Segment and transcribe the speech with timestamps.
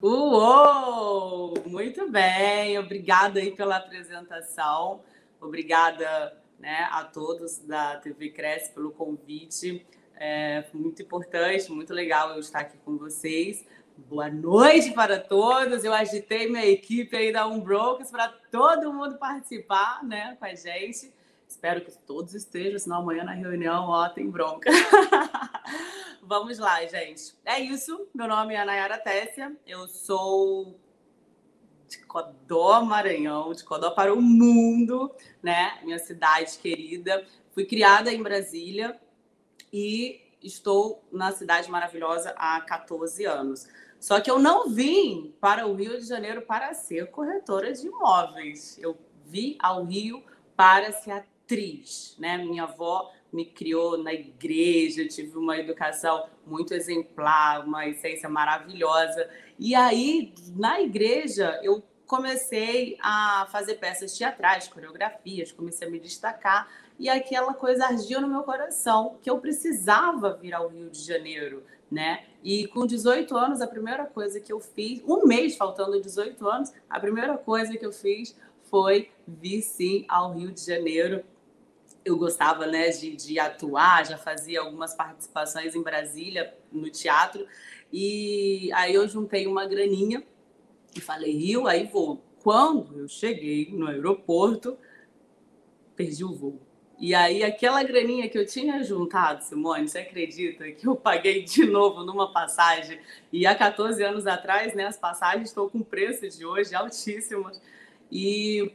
[0.00, 1.54] Uou!
[1.66, 5.02] Muito bem, obrigada aí pela apresentação.
[5.40, 9.84] Obrigada né, a todos da TV Cresce pelo convite.
[10.14, 13.66] É muito importante, muito legal eu estar aqui com vocês.
[13.96, 15.82] Boa noite para todos.
[15.82, 21.12] Eu agitei minha equipe aí da Unbrokers para todo mundo participar né, com a gente.
[21.58, 24.70] Espero que todos estejam, senão amanhã na reunião, ó, tem bronca.
[26.22, 27.34] Vamos lá, gente.
[27.44, 28.06] É isso.
[28.14, 29.56] Meu nome é Nayara Tessia.
[29.66, 30.78] Eu sou
[31.88, 35.80] de Codó, Maranhão, de Codó para o mundo, né?
[35.82, 37.26] Minha cidade querida.
[37.50, 38.96] Fui criada em Brasília
[39.72, 43.66] e estou na cidade maravilhosa há 14 anos.
[43.98, 48.78] Só que eu não vim para o Rio de Janeiro para ser corretora de imóveis.
[48.78, 50.22] Eu vim ao Rio
[50.54, 52.36] para ser atriz, né?
[52.36, 59.28] Minha avó me criou na igreja, tive uma educação muito exemplar, uma essência maravilhosa.
[59.58, 66.68] E aí, na igreja, eu comecei a fazer peças teatrais, coreografias, comecei a me destacar
[66.98, 71.62] e aquela coisa ardia no meu coração que eu precisava vir ao Rio de Janeiro,
[71.90, 72.24] né?
[72.42, 76.72] E com 18 anos, a primeira coisa que eu fiz, um mês faltando 18 anos,
[76.88, 81.22] a primeira coisa que eu fiz foi vir sim ao Rio de Janeiro
[82.08, 87.46] eu gostava né, de, de atuar, já fazia algumas participações em Brasília, no teatro.
[87.92, 90.22] E aí eu juntei uma graninha
[90.94, 92.22] e falei, Rio, aí vou.
[92.42, 94.78] Quando eu cheguei no aeroporto,
[95.94, 96.60] perdi o voo.
[97.00, 101.64] E aí, aquela graninha que eu tinha juntado, Simone, você acredita que eu paguei de
[101.64, 102.98] novo numa passagem?
[103.32, 107.60] E há 14 anos atrás, né, as passagens estão com preço de hoje altíssimos.
[108.10, 108.72] E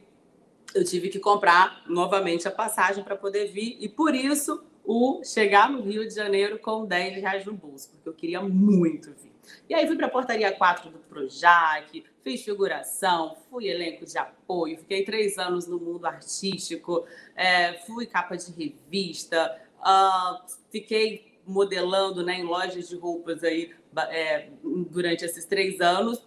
[0.74, 5.70] eu tive que comprar novamente a passagem para poder vir e por isso o chegar
[5.70, 9.32] no Rio de Janeiro com 10 reais no bolso, porque eu queria muito vir.
[9.68, 14.78] E aí fui para a portaria 4 do Projac, fiz figuração, fui elenco de apoio,
[14.78, 17.06] fiquei três anos no mundo artístico,
[17.36, 23.74] é, fui capa de revista, uh, fiquei modelando né, em lojas de roupas aí
[24.10, 26.26] é, durante esses três anos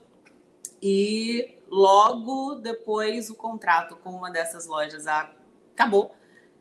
[0.81, 6.16] e logo depois o contrato com uma dessas lojas acabou.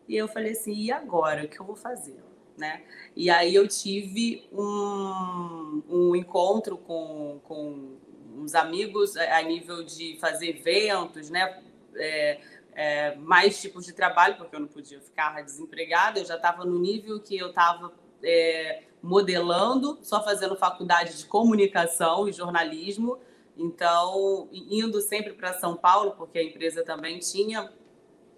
[0.08, 1.44] E eu falei assim, e agora?
[1.44, 2.22] O que eu vou fazer?
[2.56, 2.82] Né?
[3.14, 7.96] E aí eu tive um, um encontro com, com
[8.36, 11.62] uns amigos a nível de fazer eventos, né?
[11.96, 12.40] É,
[12.76, 16.78] é, mais tipos de trabalho, porque eu não podia ficar desempregada, eu já estava no
[16.78, 17.90] nível que eu estava
[18.22, 23.18] é, modelando, só fazendo faculdade de comunicação e jornalismo,
[23.56, 27.72] então, indo sempre para São Paulo, porque a empresa também tinha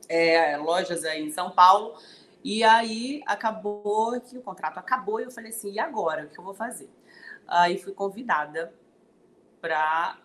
[0.08, 1.98] é, lojas aí em São Paulo.
[2.44, 6.24] E aí acabou que o contrato acabou e eu falei assim: e agora?
[6.24, 6.88] O que eu vou fazer?
[7.46, 8.72] Aí fui convidada
[9.60, 10.18] para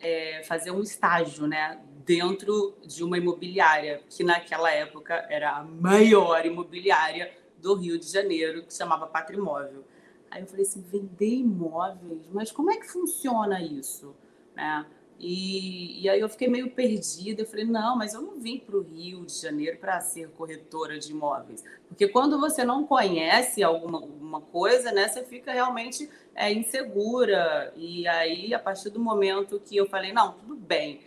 [0.00, 1.78] é, fazer um estágio, né?
[2.04, 8.64] Dentro de uma imobiliária, que naquela época era a maior imobiliária do Rio de Janeiro,
[8.64, 9.84] que chamava Patrimóvel.
[10.30, 12.26] Aí eu falei assim: vender imóveis?
[12.32, 14.16] Mas como é que funciona isso?
[14.54, 14.86] Né?
[15.22, 17.42] E, e aí eu fiquei meio perdida.
[17.42, 20.98] Eu falei, não, mas eu não vim para o Rio de Janeiro para ser corretora
[20.98, 21.62] de imóveis.
[21.86, 27.70] Porque quando você não conhece alguma, alguma coisa, né, você fica realmente é, insegura.
[27.76, 31.02] E aí, a partir do momento que eu falei, não, tudo bem,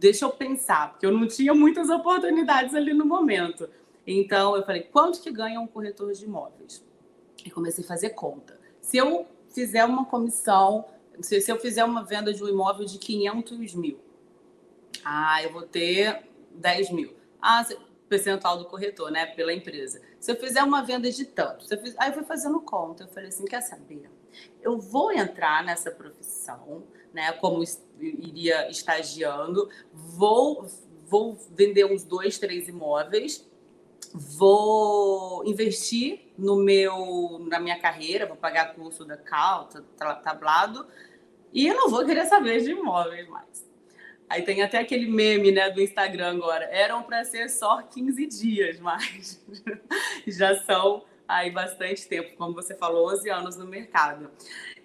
[0.00, 3.68] deixa eu pensar, porque eu não tinha muitas oportunidades ali no momento.
[4.04, 6.84] Então, eu falei, quanto que ganha um corretor de imóveis?
[7.44, 8.58] E comecei a fazer conta.
[8.80, 10.86] Se eu fizer uma comissão
[11.20, 14.00] se, se eu fizer uma venda de um imóvel de 500 mil,
[15.04, 17.14] ah, eu vou ter 10 mil.
[17.40, 17.66] Ah,
[18.08, 19.26] percentual do corretor, né?
[19.26, 20.00] Pela empresa.
[20.20, 21.94] Se eu fizer uma venda de tanto, eu fiz...
[21.98, 23.04] aí eu fui fazendo conta.
[23.04, 24.10] Eu falei assim: quer saber?
[24.62, 27.32] Eu vou entrar nessa profissão, né?
[27.32, 27.62] Como
[28.00, 30.66] iria estagiando, vou,
[31.06, 33.46] vou vender uns dois, três imóveis
[34.14, 39.68] vou investir no meu na minha carreira, vou pagar curso da Cal,
[40.22, 40.86] tablado,
[41.52, 43.68] e eu não vou querer saber de imóveis mais.
[44.28, 46.64] Aí tem até aquele meme, né, do Instagram agora.
[46.66, 49.44] Eram para ser só 15 dias, mas
[50.26, 54.30] já são aí bastante tempo, como você falou, 11 anos no mercado.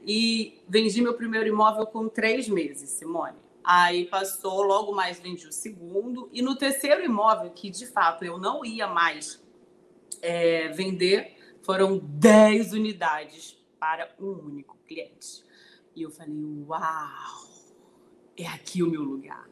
[0.06, 3.38] E vendi meu primeiro imóvel com três meses, Simone.
[3.72, 6.28] Aí passou, logo mais vendi o segundo.
[6.34, 9.40] E no terceiro imóvel, que de fato eu não ia mais
[10.24, 15.46] é, vender, foram 10 unidades para um único cliente.
[15.96, 16.34] E eu falei,
[16.68, 17.48] uau,
[18.36, 19.48] é aqui o meu lugar.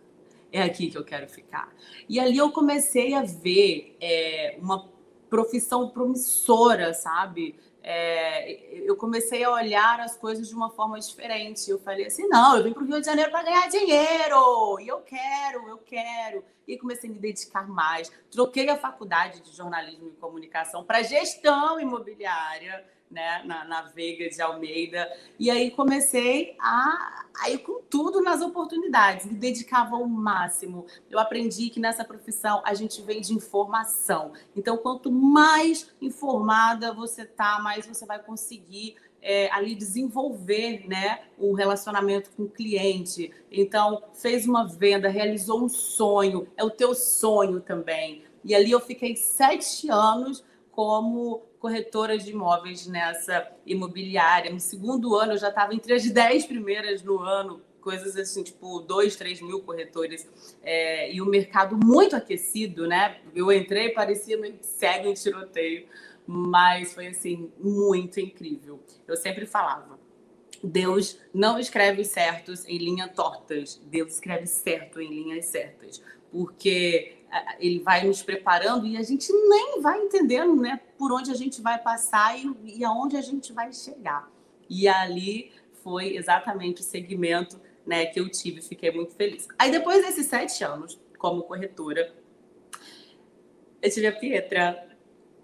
[0.51, 1.71] É aqui que eu quero ficar.
[2.09, 4.89] E ali eu comecei a ver é, uma
[5.29, 7.55] profissão promissora, sabe?
[7.89, 11.71] É, eu comecei a olhar as coisas de uma forma diferente.
[11.71, 14.89] Eu falei assim: não, eu vim para o Rio de Janeiro para ganhar dinheiro, e
[14.89, 16.43] eu quero, eu quero.
[16.67, 18.11] E comecei a me dedicar mais.
[18.29, 24.41] Troquei a faculdade de jornalismo e comunicação para gestão imobiliária né, na, na Veiga de
[24.41, 25.11] Almeida.
[25.39, 30.85] E aí comecei a, a ir com tudo nas oportunidades, me dedicava ao máximo.
[31.09, 34.33] Eu aprendi que nessa profissão a gente vem de informação.
[34.55, 41.53] Então, quanto mais informada você tá, mais você vai conseguir é, ali desenvolver né, o
[41.53, 43.31] relacionamento com o cliente.
[43.51, 48.23] Então, fez uma venda, realizou um sonho, é o teu sonho também.
[48.43, 54.51] E ali eu fiquei sete anos como corretora de imóveis nessa imobiliária.
[54.51, 58.79] No segundo ano, eu já estava entre as dez primeiras no ano, coisas assim, tipo,
[58.81, 60.27] dois, três mil corretores.
[60.61, 63.19] É, e o mercado muito aquecido, né?
[63.33, 65.87] Eu entrei, parecia meio cego em tiroteio,
[66.25, 68.79] mas foi, assim, muito incrível.
[69.07, 69.97] Eu sempre falava,
[70.63, 76.01] Deus não escreve certos em linhas tortas, Deus escreve certo em linhas certas,
[76.31, 77.16] porque
[77.59, 81.61] ele vai nos preparando e a gente nem vai entendendo né, por onde a gente
[81.61, 84.29] vai passar e, e aonde a gente vai chegar.
[84.69, 85.51] E ali
[85.83, 89.47] foi exatamente o segmento né, que eu tive, fiquei muito feliz.
[89.57, 92.13] Aí depois desses sete anos como corretora,
[93.81, 94.86] eu tive a Pietra,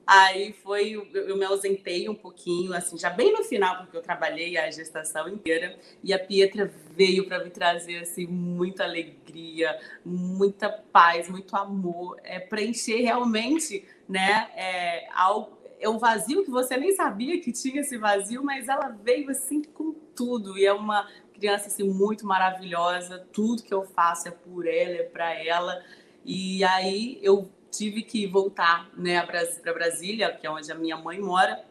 [0.05, 4.57] Aí foi, eu me ausentei um pouquinho, assim, já bem no final, porque eu trabalhei
[4.57, 11.29] a gestação inteira, e a Pietra veio para me trazer, assim, muita alegria, muita paz,
[11.29, 17.39] muito amor, é, preencher realmente, né, é, algo, é um vazio que você nem sabia
[17.39, 21.83] que tinha esse vazio, mas ela veio, assim, com tudo, e é uma criança, assim,
[21.83, 25.81] muito maravilhosa, tudo que eu faço é por ela, é para ela,
[26.25, 31.19] e aí eu tive que voltar né, para Brasília, que é onde a minha mãe
[31.19, 31.63] mora.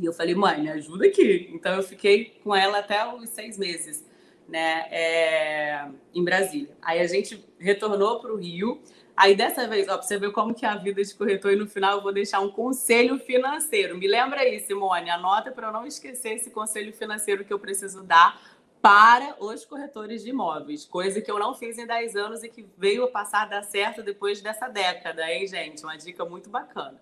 [0.00, 1.50] E eu falei, mãe, me ajuda aqui.
[1.52, 4.04] Então eu fiquei com ela até os seis meses,
[4.48, 6.76] né, é, em Brasília.
[6.80, 8.80] Aí a gente retornou para o Rio.
[9.16, 11.68] Aí dessa vez, ó, você ver como que é a vida de corretor, e no
[11.68, 13.96] final eu vou deixar um conselho financeiro.
[13.96, 18.02] Me lembra aí, Simone, anota para eu não esquecer esse conselho financeiro que eu preciso
[18.02, 18.40] dar
[18.84, 22.68] para os corretores de imóveis, coisa que eu não fiz em 10 anos e que
[22.76, 25.82] veio a passar a dar certo depois dessa década, hein, gente?
[25.82, 27.00] Uma dica muito bacana.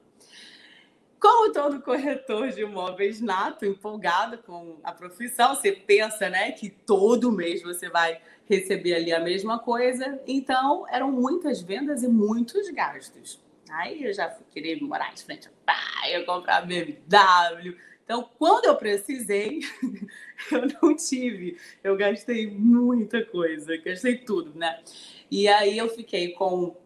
[1.19, 7.33] Como todo corretor de imóveis nato, empolgado com a profissão, você pensa, né, que todo
[7.33, 10.21] mês você vai receber ali a mesma coisa.
[10.25, 13.43] Então, eram muitas vendas e muitos gastos.
[13.69, 17.77] Aí eu já fui querer morar de frente à praia, comprar BMW,
[18.13, 19.61] então, quando eu precisei,
[20.53, 21.57] eu não tive.
[21.83, 24.81] Eu gastei muita coisa, gastei tudo, né?
[25.31, 26.77] E aí eu fiquei com.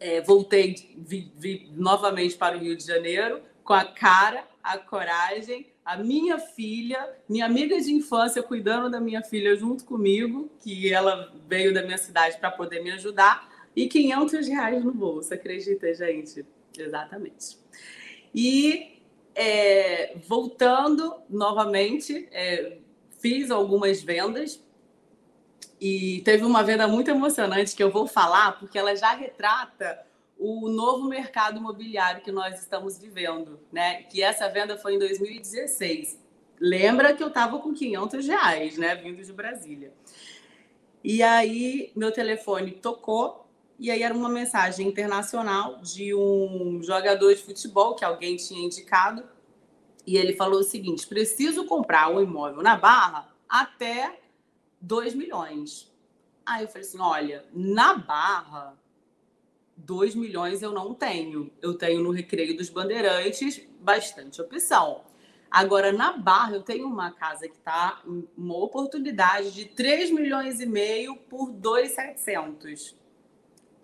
[0.00, 5.66] É, voltei, vi, vi novamente para o Rio de Janeiro com a cara, a coragem,
[5.84, 11.34] a minha filha, minha amiga de infância cuidando da minha filha junto comigo, que ela
[11.46, 16.46] veio da minha cidade para poder me ajudar, e 500 reais no bolso, acredita, gente?
[16.78, 17.58] Exatamente.
[18.34, 18.95] E
[19.36, 22.78] é, voltando novamente, é,
[23.20, 24.64] fiz algumas vendas
[25.78, 30.04] e teve uma venda muito emocionante que eu vou falar, porque ela já retrata
[30.38, 34.04] o novo mercado imobiliário que nós estamos vivendo, né?
[34.04, 36.18] Que essa venda foi em 2016.
[36.58, 38.94] Lembra que eu estava com 500 reais, né?
[38.96, 39.92] Vindo de Brasília.
[41.04, 43.45] E aí, meu telefone tocou
[43.78, 49.22] e aí era uma mensagem internacional de um jogador de futebol que alguém tinha indicado.
[50.06, 54.18] E ele falou o seguinte: preciso comprar um imóvel na Barra até
[54.80, 55.92] 2 milhões.
[56.44, 58.78] Aí eu falei assim: olha, na Barra,
[59.76, 61.50] 2 milhões eu não tenho.
[61.60, 65.04] Eu tenho no Recreio dos Bandeirantes bastante opção.
[65.50, 68.02] Agora, na Barra, eu tenho uma casa que está
[68.36, 72.96] uma oportunidade de 3 milhões e meio por 2,700.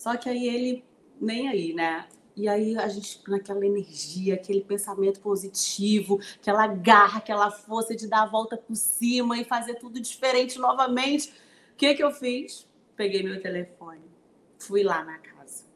[0.03, 0.85] Só que aí ele
[1.21, 2.09] nem aí, né?
[2.35, 8.23] E aí a gente, naquela energia, aquele pensamento positivo, aquela garra, aquela força de dar
[8.23, 11.29] a volta por cima e fazer tudo diferente novamente.
[11.73, 12.69] O que, que eu fiz?
[12.97, 14.03] Peguei meu telefone,
[14.59, 15.67] fui lá na casa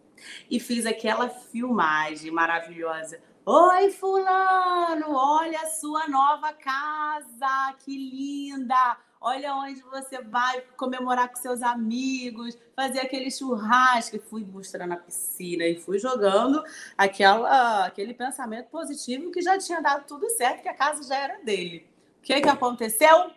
[0.51, 8.99] e fiz aquela filmagem maravilhosa Oi, Fulano, olha a sua nova casa, que linda!
[9.21, 14.17] Olha onde você vai comemorar com seus amigos, fazer aquele churrasco.
[14.17, 16.63] E fui mostrando a piscina e fui jogando
[16.97, 21.39] aquela, aquele pensamento positivo que já tinha dado tudo certo, que a casa já era
[21.43, 21.87] dele.
[22.19, 23.31] O que, que aconteceu?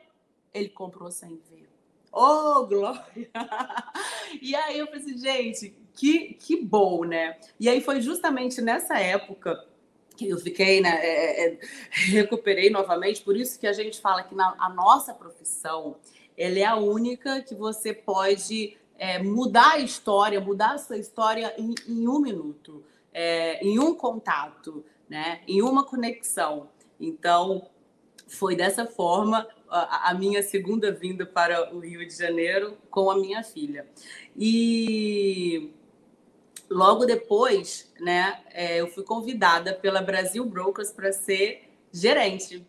[0.53, 1.69] Ele comprou sem ver.
[2.11, 3.05] Oh, glória!
[4.41, 7.37] e aí eu falei assim, gente, que, que bom, né?
[7.59, 9.63] E aí foi justamente nessa época
[10.27, 11.57] eu fiquei, né, é, é,
[12.09, 15.95] recuperei novamente, por isso que a gente fala que na, a nossa profissão,
[16.37, 21.53] ela é a única que você pode é, mudar a história, mudar a sua história
[21.57, 22.83] em, em um minuto,
[23.13, 26.69] é, em um contato, né, em uma conexão.
[26.99, 27.69] Então,
[28.27, 33.17] foi dessa forma a, a minha segunda vinda para o Rio de Janeiro com a
[33.17, 33.87] minha filha.
[34.37, 35.71] E
[36.69, 42.65] logo depois, né, é, eu fui convidada pela Brasil Brokers para ser gerente.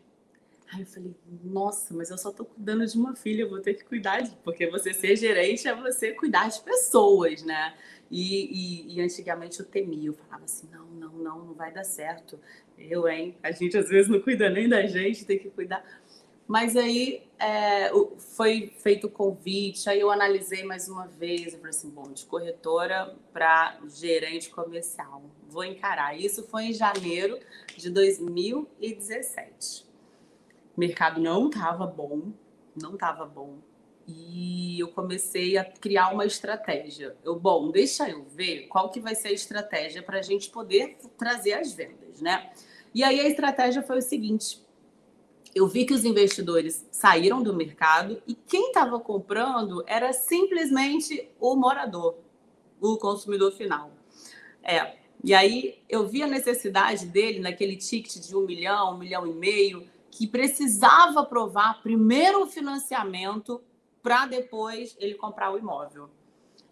[0.72, 3.74] Aí eu falei, nossa, mas eu só estou cuidando de uma filha, eu vou ter
[3.74, 4.30] que cuidar de.
[4.44, 7.74] Porque você ser gerente é você cuidar de pessoas, né?
[8.10, 11.84] E, e, e, antigamente eu temia, eu falava assim: não, não, não, não vai dar
[11.84, 12.38] certo.
[12.78, 13.36] Eu, hein?
[13.42, 15.84] A gente às vezes não cuida nem da gente, tem que cuidar.
[16.50, 17.92] Mas aí é,
[18.34, 22.26] foi feito o convite, aí eu analisei mais uma vez, eu falei assim, bom, de
[22.26, 26.18] corretora para gerente comercial, vou encarar.
[26.18, 27.38] Isso foi em janeiro
[27.76, 29.86] de 2017.
[30.76, 32.32] O mercado não estava bom,
[32.74, 33.58] não estava bom.
[34.08, 37.16] E eu comecei a criar uma estratégia.
[37.22, 40.98] Eu, bom, deixa eu ver qual que vai ser a estratégia para a gente poder
[41.16, 42.50] trazer as vendas, né?
[42.92, 44.68] E aí a estratégia foi o seguinte:
[45.54, 51.56] eu vi que os investidores saíram do mercado e quem estava comprando era simplesmente o
[51.56, 52.16] morador,
[52.80, 53.90] o consumidor final.
[54.62, 54.98] É.
[55.22, 59.34] E aí eu vi a necessidade dele naquele ticket de um milhão, um milhão e
[59.34, 63.60] meio, que precisava aprovar primeiro o financiamento
[64.02, 66.08] para depois ele comprar o imóvel.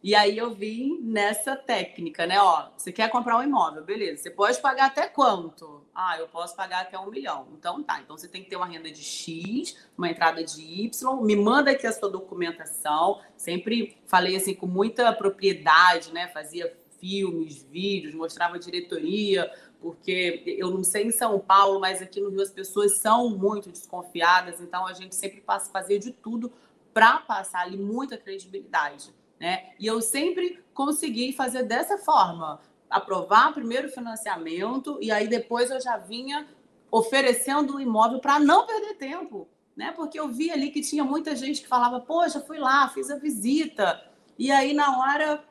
[0.01, 2.41] E aí eu vim nessa técnica, né?
[2.41, 4.23] Ó, você quer comprar um imóvel, beleza.
[4.23, 5.85] Você pode pagar até quanto?
[5.93, 7.49] Ah, eu posso pagar até um milhão.
[7.59, 8.01] Então tá.
[8.01, 11.21] Então você tem que ter uma renda de X, uma entrada de Y.
[11.23, 13.21] Me manda aqui a sua documentação.
[13.37, 16.29] Sempre falei assim com muita propriedade, né?
[16.29, 22.29] Fazia filmes, vídeos, mostrava diretoria, porque eu não sei em São Paulo, mas aqui no
[22.29, 26.53] Rio as pessoas são muito desconfiadas, então a gente sempre passa fazer de tudo
[26.93, 29.71] para passar ali muita credibilidade né?
[29.79, 35.81] E eu sempre consegui fazer dessa forma, aprovar primeiro o financiamento e aí depois eu
[35.81, 36.47] já vinha
[36.91, 39.93] oferecendo o imóvel para não perder tempo, né?
[39.93, 43.17] Porque eu vi ali que tinha muita gente que falava: "Poxa, fui lá, fiz a
[43.17, 44.03] visita".
[44.39, 45.45] E aí na hora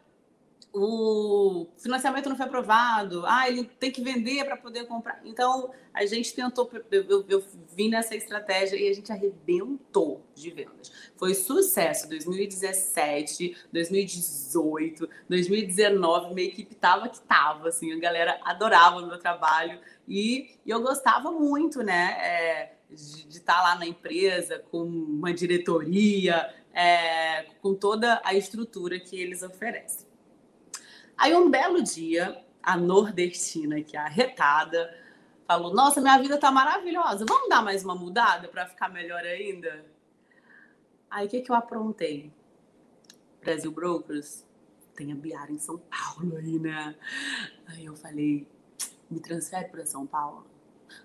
[0.73, 5.19] o financiamento não foi aprovado, ah, ele tem que vender para poder comprar.
[5.25, 7.43] Então, a gente tentou, eu, eu,
[7.75, 10.91] vim nessa estratégia e a gente arrebentou de vendas.
[11.15, 19.07] Foi sucesso 2017, 2018, 2019, minha equipe tava que tava, assim, a galera adorava o
[19.07, 24.59] meu trabalho e, e eu gostava muito, né, é, de estar tá lá na empresa
[24.71, 30.06] com uma diretoria, é, com toda a estrutura que eles oferecem.
[31.17, 34.95] Aí um belo dia, a nordestina, que é arretada,
[35.47, 39.85] falou: Nossa, minha vida tá maravilhosa, vamos dar mais uma mudada para ficar melhor ainda?
[41.09, 42.31] Aí o que, que eu aprontei?
[43.41, 44.45] Brasil Brokers
[44.95, 46.95] tem a Biara em São Paulo aí, né?
[47.65, 48.47] Aí eu falei:
[49.09, 50.45] Me transfere para São Paulo.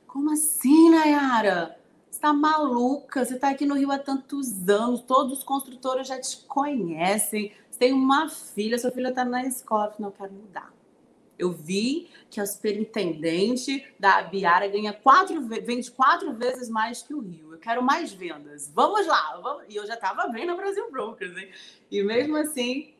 [0.07, 1.79] Como assim, Nayara?
[2.11, 3.25] Você tá maluca?
[3.25, 7.53] Você tá aqui no Rio há tantos anos, todos os construtores já te conhecem
[7.83, 10.73] tem uma filha, sua filha está na escola, eu não quero mudar.
[11.37, 17.19] Eu vi que a superintendente da Abiara ganha quatro, vende quatro vezes mais que o
[17.19, 17.55] Rio.
[17.55, 18.71] Eu quero mais vendas.
[18.73, 19.37] Vamos lá.
[19.43, 19.65] Vamos.
[19.69, 21.51] E eu já estava bem no Brasil Brokers, hein?
[21.91, 22.95] E mesmo assim,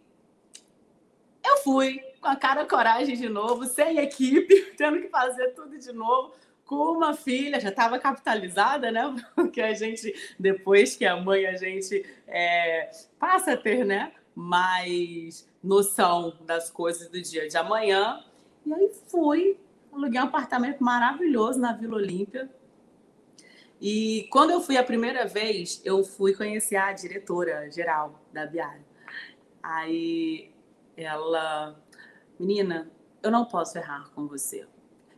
[1.47, 5.93] eu fui com a cara coragem de novo, sem equipe, tendo que fazer tudo de
[5.93, 6.35] novo
[6.65, 9.15] com uma filha, já estava capitalizada, né?
[9.37, 14.13] Porque a gente, depois que a mãe, a gente é, passa a ter, né?
[14.35, 18.25] Mais noção das coisas do dia de amanhã.
[18.65, 19.59] E aí fui,
[19.93, 22.51] aluguei um apartamento maravilhoso na Vila Olímpia.
[23.81, 28.85] E quando eu fui a primeira vez, eu fui conhecer a diretora geral da Biara.
[29.63, 30.53] Aí
[30.97, 31.81] ela,
[32.39, 32.91] menina,
[33.23, 34.67] eu não posso errar com você.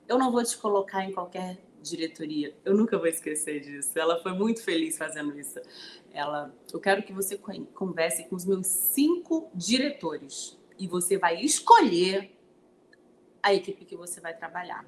[0.07, 2.57] Eu não vou te colocar em qualquer diretoria.
[2.65, 3.99] Eu nunca vou esquecer disso.
[3.99, 5.61] Ela foi muito feliz fazendo isso.
[6.13, 7.39] Ela, eu quero que você
[7.75, 12.33] converse com os meus cinco diretores e você vai escolher
[13.43, 14.85] a equipe que você vai trabalhar.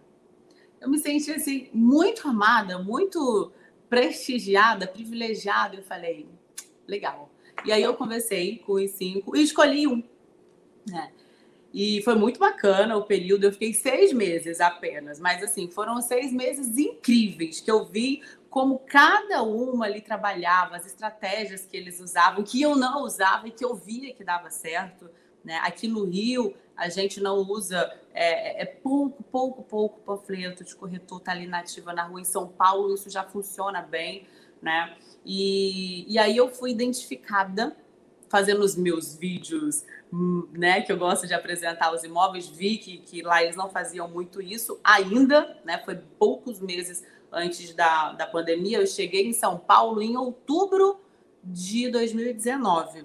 [0.81, 3.53] eu me senti assim muito amada, muito
[3.89, 5.77] prestigiada, privilegiada.
[5.77, 6.27] Eu falei,
[6.87, 7.31] legal.
[7.65, 10.03] E aí eu conversei com os cinco e escolhi um.
[10.89, 11.13] Né?
[11.73, 13.45] E foi muito bacana o período.
[13.45, 18.23] Eu fiquei seis meses apenas, mas assim foram seis meses incríveis que eu vi
[18.57, 23.51] como cada uma ali trabalhava, as estratégias que eles usavam, que eu não usava e
[23.51, 25.11] que eu via que dava certo.
[25.45, 25.61] Né?
[25.63, 31.21] Aqui no Rio, a gente não usa, é, é pouco, pouco, pouco panfleto de corretor
[31.21, 32.23] tá ali nativa na rua.
[32.23, 34.27] Em São Paulo, isso já funciona bem.
[34.63, 34.97] Né?
[35.23, 37.77] E, e aí eu fui identificada
[38.29, 43.23] fazendo os meus vídeos, né, que eu gosto de apresentar os imóveis, vi que, que
[43.23, 48.79] lá eles não faziam muito isso ainda, né, foi poucos meses antes da, da pandemia.
[48.79, 51.01] Eu cheguei em São Paulo em outubro
[51.43, 53.05] de 2019.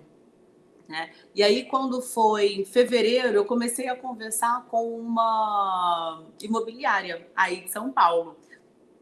[0.87, 1.09] Né?
[1.33, 7.71] E aí, quando foi em fevereiro, eu comecei a conversar com uma imobiliária aí de
[7.71, 8.35] São Paulo,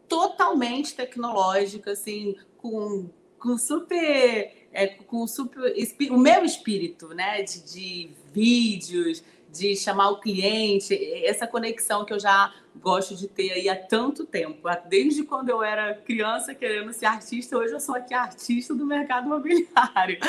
[0.07, 4.58] totalmente tecnológica, assim, com, com super.
[4.71, 5.73] É, com super
[6.11, 7.41] o meu espírito, né?
[7.41, 10.93] De, de vídeos, de chamar o cliente,
[11.25, 14.67] essa conexão que eu já gosto de ter aí há tanto tempo.
[14.87, 19.25] Desde quando eu era criança querendo ser artista, hoje eu sou aqui artista do mercado
[19.25, 20.19] imobiliário.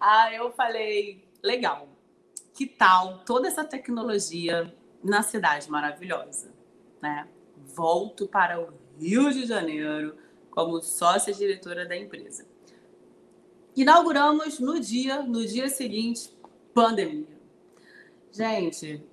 [0.00, 1.88] Aí eu falei, legal,
[2.54, 6.52] que tal toda essa tecnologia na cidade maravilhosa,
[7.00, 7.28] né?
[7.74, 10.16] Volto para o Rio de Janeiro
[10.50, 12.46] como sócia diretora da empresa.
[13.76, 16.34] Inauguramos no dia, no dia seguinte,
[16.72, 17.36] pandemia.
[18.32, 19.04] Gente,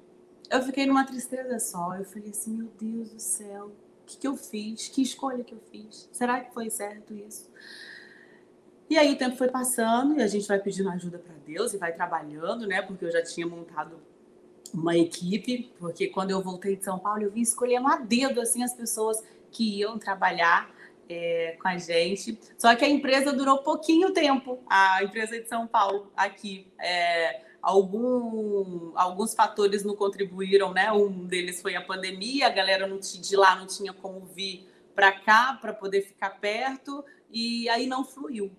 [0.49, 1.95] eu fiquei numa tristeza só.
[1.95, 4.87] Eu falei assim, meu Deus do céu, o que, que eu fiz?
[4.87, 6.07] Que escolha que eu fiz?
[6.13, 7.51] Será que foi certo isso?
[8.89, 11.77] E aí o tempo foi passando e a gente vai pedindo ajuda para Deus e
[11.77, 12.81] vai trabalhando, né?
[12.81, 13.99] Porque eu já tinha montado
[14.73, 18.63] uma equipe, porque quando eu voltei de São Paulo, eu vim escolhendo a dedo assim
[18.63, 20.72] as pessoas que iam trabalhar
[21.09, 22.39] é, com a gente.
[22.57, 26.67] Só que a empresa durou pouquinho tempo, a empresa de São Paulo aqui.
[26.79, 30.91] É, algum, alguns fatores não contribuíram, né?
[30.91, 35.11] Um deles foi a pandemia, a galera não, de lá não tinha como vir para
[35.11, 38.51] cá para poder ficar perto e aí não fluiu.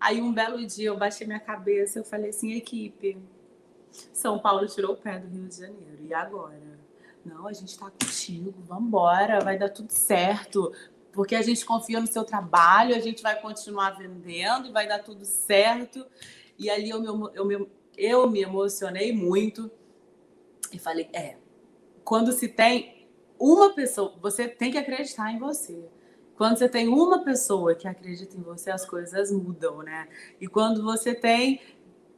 [0.00, 3.16] Aí um belo dia eu baixei minha cabeça, eu falei assim, equipe,
[4.12, 6.80] São Paulo tirou o pé do Rio de Janeiro, e agora?
[7.24, 10.72] Não, a gente está contigo, vamos embora, vai dar tudo certo,
[11.12, 15.24] porque a gente confia no seu trabalho, a gente vai continuar vendendo, vai dar tudo
[15.24, 16.06] certo.
[16.58, 19.70] E ali eu me, eu me eu me emocionei muito
[20.72, 21.36] e falei: é,
[22.04, 23.06] quando se tem
[23.38, 25.88] uma pessoa, você tem que acreditar em você.
[26.36, 30.08] Quando você tem uma pessoa que acredita em você, as coisas mudam, né?
[30.40, 31.60] E quando você tem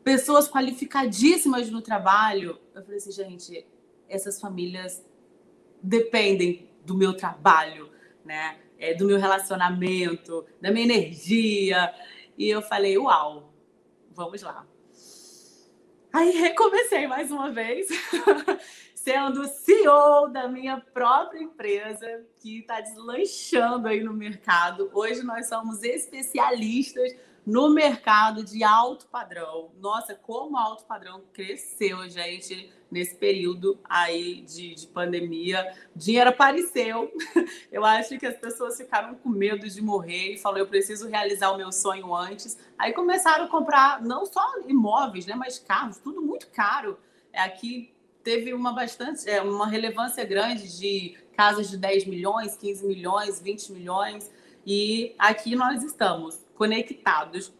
[0.02, 3.66] pessoas qualificadíssimas no trabalho, eu falei assim, gente,
[4.08, 5.04] essas famílias
[5.82, 7.90] dependem do meu trabalho,
[8.24, 8.58] né?
[8.78, 11.94] É, do meu relacionamento, da minha energia.
[12.36, 13.52] E eu falei, uau,
[14.12, 14.66] vamos lá.
[16.12, 17.88] Aí recomecei mais uma vez,
[18.94, 24.88] sendo CEO da minha própria empresa, que está deslanchando aí no mercado.
[24.94, 29.72] Hoje nós somos especialistas no mercado de alto padrão.
[29.80, 35.74] Nossa, como alto padrão cresceu, gente, nesse período aí de, de pandemia.
[35.96, 37.12] Dinheiro apareceu.
[37.72, 41.50] Eu acho que as pessoas ficaram com medo de morrer e falou: eu preciso realizar
[41.50, 42.56] o meu sonho antes.
[42.78, 46.96] Aí começaram a comprar não só imóveis, né, mas carros, tudo muito caro.
[47.32, 52.86] É, aqui teve uma bastante, é, uma relevância grande de casas de 10 milhões, 15
[52.86, 54.30] milhões, 20 milhões.
[54.64, 57.52] E aqui nós estamos conectados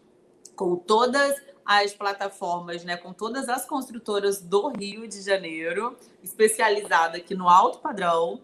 [0.55, 7.35] com todas as plataformas, né, com todas as construtoras do Rio de Janeiro, especializada aqui
[7.35, 8.43] no alto padrão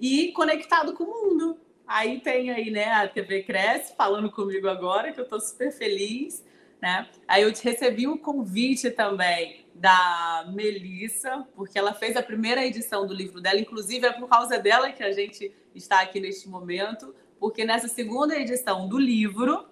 [0.00, 1.58] e conectado com o mundo.
[1.86, 6.44] Aí tem aí, né, a TV Cresce falando comigo agora, que eu estou super feliz,
[6.80, 7.08] né?
[7.26, 13.14] Aí eu recebi o convite também da Melissa, porque ela fez a primeira edição do
[13.14, 17.64] livro dela, inclusive é por causa dela que a gente está aqui neste momento, porque
[17.64, 19.66] nessa segunda edição do livro,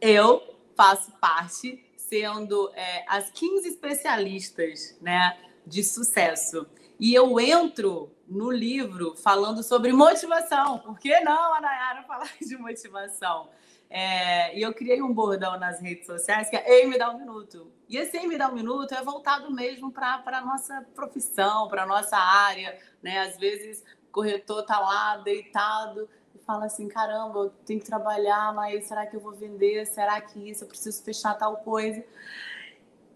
[0.00, 6.66] eu faço parte, sendo é, as 15 especialistas né, de sucesso.
[6.98, 10.78] E eu entro no livro falando sobre motivação.
[10.78, 13.48] Por que não a Nayara falar de motivação?
[13.90, 17.18] É, e eu criei um bordão nas redes sociais que é Ei, me dá um
[17.18, 17.70] minuto.
[17.88, 21.82] E esse Ei, me dá um minuto é voltado mesmo para a nossa profissão, para
[21.82, 22.78] a nossa área.
[23.02, 23.18] Né?
[23.20, 26.08] Às vezes o corretor está lá deitado
[26.46, 29.86] fala assim: caramba, eu tenho que trabalhar, mas será que eu vou vender?
[29.86, 30.64] Será que isso?
[30.64, 32.04] Eu preciso fechar tal coisa.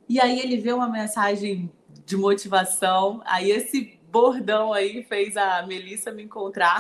[0.09, 1.71] E aí ele vê uma mensagem
[2.05, 3.23] de motivação.
[3.25, 6.79] Aí esse bordão aí fez a Melissa me encontrar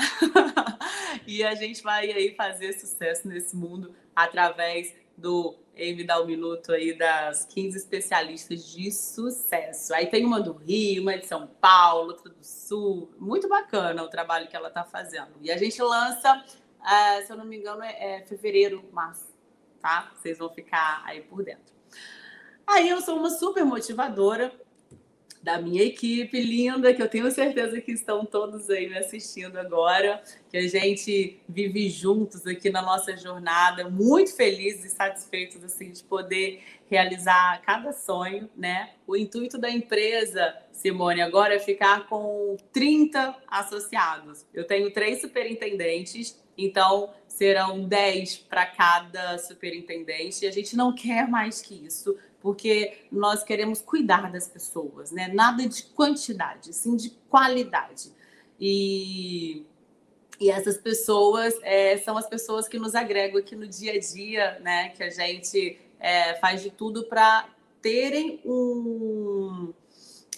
[1.26, 6.72] e a gente vai aí fazer sucesso nesse mundo através do me dá um minuto
[6.72, 9.94] aí das 15 especialistas de sucesso.
[9.94, 13.14] Aí tem uma do Rio, uma de São Paulo, outra do Sul.
[13.18, 15.32] Muito bacana o trabalho que ela está fazendo.
[15.40, 16.44] E a gente lança,
[16.80, 19.28] uh, se eu não me engano, é, é fevereiro, março,
[19.80, 20.12] tá?
[20.14, 21.72] Vocês vão ficar aí por dentro.
[22.66, 24.52] Aí eu sou uma super motivadora
[25.48, 30.22] da minha equipe linda, que eu tenho certeza que estão todos aí me assistindo agora,
[30.50, 36.04] que a gente vive juntos aqui na nossa jornada, muito felizes e satisfeitos assim de
[36.04, 38.90] poder realizar cada sonho, né?
[39.06, 44.44] O intuito da empresa, Simone, agora é ficar com 30 associados.
[44.52, 51.26] Eu tenho três superintendentes, então serão 10 para cada superintendente, e a gente não quer
[51.26, 55.28] mais que isso porque nós queremos cuidar das pessoas, né?
[55.28, 58.12] Nada de quantidade, sim de qualidade.
[58.60, 59.66] E,
[60.40, 64.58] e essas pessoas é, são as pessoas que nos agregam aqui no dia a dia,
[64.60, 64.90] né?
[64.90, 67.48] Que a gente é, faz de tudo para
[67.80, 69.72] terem um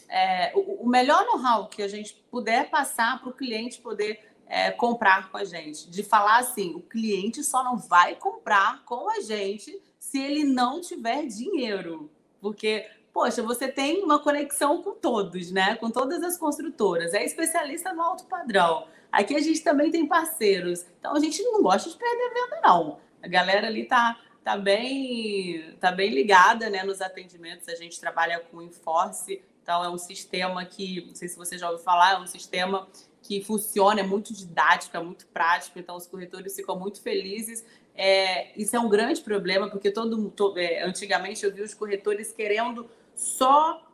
[0.09, 5.31] é, o, melhor know-how que a gente puder passar para o cliente poder é, comprar
[5.31, 5.89] com a gente.
[5.89, 9.81] De falar assim, o cliente só não vai comprar com a gente
[10.11, 12.11] se ele não tiver dinheiro.
[12.41, 15.77] Porque, poxa, você tem uma conexão com todos, né?
[15.77, 17.15] Com todas as construtoras.
[17.15, 18.89] É especialista no alto padrão.
[19.13, 20.85] Aqui a gente também tem parceiros.
[20.99, 22.99] Então a gente não gosta de perder venda, não.
[23.23, 27.69] A galera ali tá, tá bem tá bem ligada né, nos atendimentos.
[27.69, 31.71] A gente trabalha com Enforce, então é um sistema que, não sei se você já
[31.71, 32.89] ouviu falar, é um sistema
[33.23, 38.59] que funciona, é muito didático, é muito prático, então os corretores ficam muito felizes é,
[38.59, 43.87] isso é um grande problema, porque todo, é, antigamente eu vi os corretores querendo só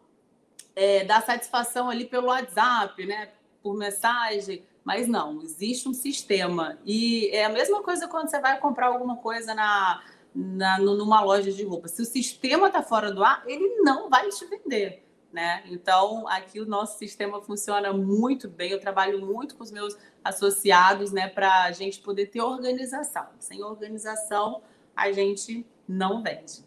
[0.74, 3.30] é, dar satisfação ali pelo WhatsApp, né?
[3.62, 6.78] Por mensagem, mas não, existe um sistema.
[6.84, 10.02] E é a mesma coisa quando você vai comprar alguma coisa na,
[10.34, 11.88] na numa loja de roupa.
[11.88, 15.62] Se o sistema está fora do ar, ele não vai te vender né?
[15.66, 18.70] Então, aqui o nosso sistema funciona muito bem.
[18.70, 23.26] Eu trabalho muito com os meus associados, né, para a gente poder ter organização.
[23.38, 24.62] Sem organização,
[24.94, 26.64] a gente não vende.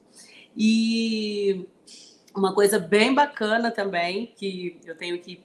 [0.56, 1.67] E
[2.36, 5.43] uma coisa bem bacana também que eu tenho que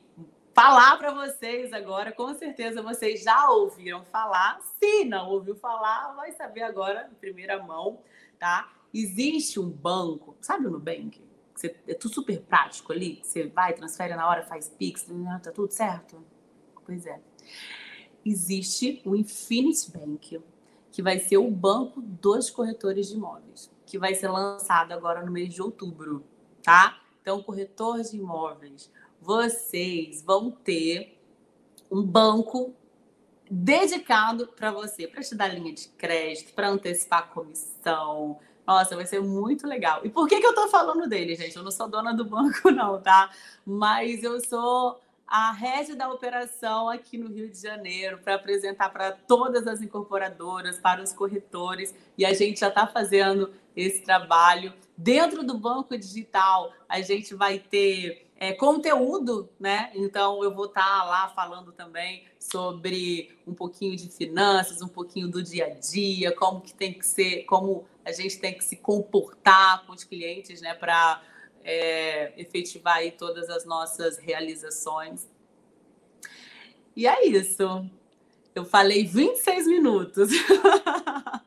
[0.55, 4.61] falar para vocês agora, com certeza vocês já ouviram falar.
[4.79, 8.01] Se não ouviu falar, vai saber agora em primeira mão,
[8.39, 8.73] tá?
[8.93, 11.21] Existe um banco, sabe o Nubank?
[11.55, 15.07] Você, é tudo super prático ali, você vai, transfere na hora, faz Pix,
[15.43, 16.25] tá tudo certo?
[16.85, 17.21] Pois é.
[18.25, 20.43] Existe o Infinity Bank,
[20.91, 25.31] que vai ser o banco dos corretores de imóveis, que vai ser lançado agora no
[25.31, 26.25] mês de outubro,
[26.63, 27.01] tá?
[27.21, 28.91] Então, corretor de imóveis,
[29.21, 31.19] vocês vão ter
[31.91, 32.75] um banco
[33.51, 39.21] dedicado para você, para te dar linha de crédito, para antecipar comissão, nossa, vai ser
[39.21, 40.01] muito legal.
[40.05, 41.57] E por que, que eu tô falando dele, gente?
[41.57, 43.31] Eu não sou dona do banco, não, tá?
[43.65, 49.13] Mas eu sou a rede da operação aqui no Rio de Janeiro para apresentar para
[49.13, 54.73] todas as incorporadoras, para os corretores, e a gente já está fazendo esse trabalho.
[54.97, 59.91] Dentro do banco digital, a gente vai ter é, conteúdo, né?
[59.95, 65.29] Então eu vou estar tá lá falando também sobre um pouquinho de finanças, um pouquinho
[65.29, 68.77] do dia a dia, como que tem que ser, como a gente tem que se
[68.77, 70.75] comportar com os clientes, né?
[70.75, 71.23] Para
[71.65, 75.27] é, efetivar aí todas as nossas realizações.
[76.95, 77.89] E é isso.
[78.55, 80.31] Eu falei 26 minutos.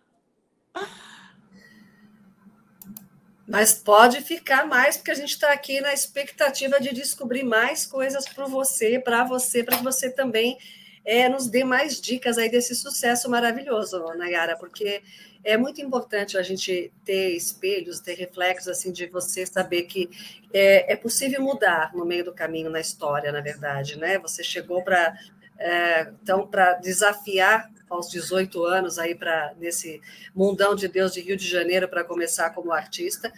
[3.47, 8.27] Mas pode ficar mais, porque a gente está aqui na expectativa de descobrir mais coisas
[8.27, 10.57] para você, para você, para que você também
[11.05, 15.01] é, nos dê mais dicas aí desse sucesso maravilhoso, Nayara, porque
[15.43, 20.09] é muito importante a gente ter espelhos, ter reflexos assim de você saber que
[20.53, 24.17] é, é possível mudar no meio do caminho na história, na verdade, né?
[24.19, 25.17] Você chegou para
[25.59, 30.01] é, então para desafiar aos 18 anos aí para nesse
[30.35, 33.31] mundão de Deus de Rio de Janeiro para começar como artista.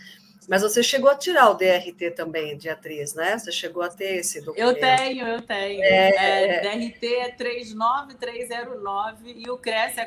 [0.50, 3.38] Mas você chegou a tirar o DRT também de atriz, né?
[3.38, 4.68] Você chegou a ter esse documento.
[4.68, 5.84] Eu tenho, eu tenho.
[5.84, 6.58] É...
[6.58, 10.06] É, DRT é 39309 e o CRES é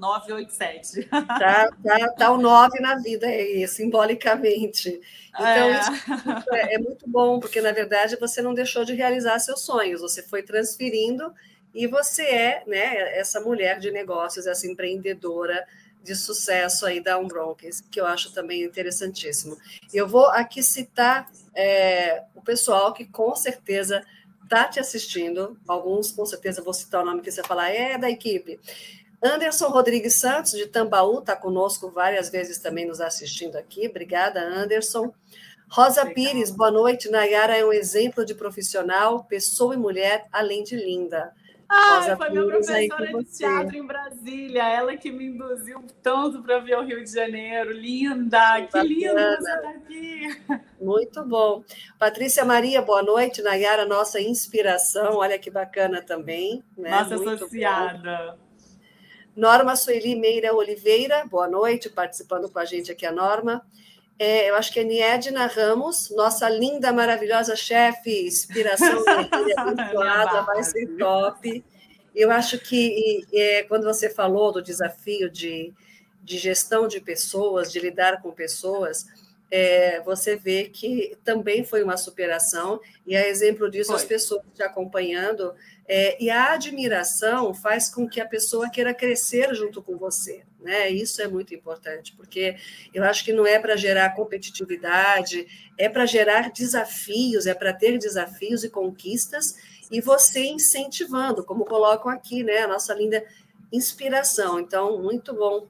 [0.00, 1.08] 49987.
[1.08, 5.00] Tá, tá, tá o 9 na vida aí, simbolicamente.
[5.28, 5.80] Então, é.
[5.80, 10.00] Isso, é, é muito bom, porque, na verdade, você não deixou de realizar seus sonhos,
[10.00, 11.32] você foi transferindo
[11.74, 15.66] e você é né, essa mulher de negócios, essa empreendedora
[16.02, 19.56] de sucesso aí da Umbron, que eu acho também interessantíssimo.
[19.92, 24.02] Eu vou aqui citar é, o pessoal que com certeza
[24.48, 25.56] tá te assistindo.
[25.68, 28.58] Alguns, com certeza, vou citar o nome que você falar, é da equipe.
[29.22, 33.86] Anderson Rodrigues Santos, de Tambaú, está conosco várias vezes também nos assistindo aqui.
[33.86, 35.12] Obrigada, Anderson.
[35.68, 36.30] Rosa Obrigada.
[36.32, 37.10] Pires, boa noite.
[37.10, 41.32] Nayara é um exemplo de profissional, pessoa e mulher, além de linda.
[41.72, 46.76] Ah, foi minha professora de teatro em Brasília, ela que me induziu tanto para ver
[46.76, 47.70] o Rio de Janeiro.
[47.70, 50.42] Linda, que, que lindo você estar tá aqui.
[50.80, 51.62] Muito bom.
[51.96, 53.40] Patrícia Maria, boa noite.
[53.40, 56.64] Nayara, nossa inspiração, olha que bacana também.
[56.76, 56.90] Né?
[56.90, 58.36] Nossa Muito associada.
[58.36, 58.49] Bom.
[59.36, 63.64] Norma Sueli Meira Oliveira, boa noite, participando com a gente aqui a Norma.
[64.18, 69.02] É, eu acho que é Niedna Ramos, nossa linda, maravilhosa chefe, inspiração
[69.56, 71.64] abençoada, vai ser top.
[72.14, 75.72] Eu acho que é, quando você falou do desafio de,
[76.22, 79.06] de gestão de pessoas, de lidar com pessoas,
[79.50, 83.96] é, você vê que também foi uma superação, e a exemplo disso, foi.
[83.96, 85.54] as pessoas te acompanhando
[85.92, 90.44] é, e a admiração faz com que a pessoa queira crescer junto com você.
[90.60, 90.88] Né?
[90.88, 92.54] Isso é muito importante, porque
[92.94, 97.98] eu acho que não é para gerar competitividade, é para gerar desafios, é para ter
[97.98, 99.56] desafios e conquistas,
[99.90, 102.58] e você incentivando, como colocam aqui, né?
[102.58, 103.24] A nossa linda
[103.72, 104.60] inspiração.
[104.60, 105.66] Então, muito bom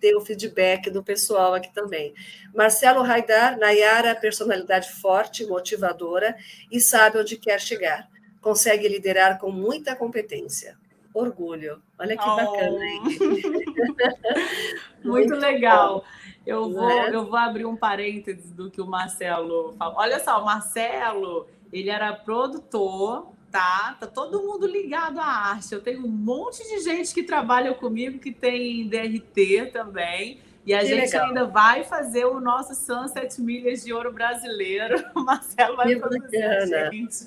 [0.00, 2.12] ter o feedback do pessoal aqui também.
[2.52, 6.36] Marcelo Raidar, Nayara, personalidade forte, motivadora
[6.68, 8.10] e sabe onde quer chegar
[8.42, 10.76] consegue liderar com muita competência.
[11.14, 11.80] Orgulho.
[11.98, 12.36] Olha que oh.
[12.36, 13.02] bacana, hein?
[15.02, 16.04] Muito, Muito legal.
[16.46, 17.10] Eu vou, né?
[17.12, 19.94] eu vou abrir um parênteses do que o Marcelo falou.
[19.98, 23.96] Olha só, o Marcelo, ele era produtor, tá?
[24.00, 25.72] Tá todo mundo ligado à arte.
[25.72, 30.40] Eu tenho um monte de gente que trabalha comigo que tem DRT também.
[30.64, 31.26] E a que gente legal.
[31.26, 35.02] ainda vai fazer o nosso Sunset Milhas de Ouro Brasileiro.
[35.14, 37.26] O Marcelo vai que produzir a gente.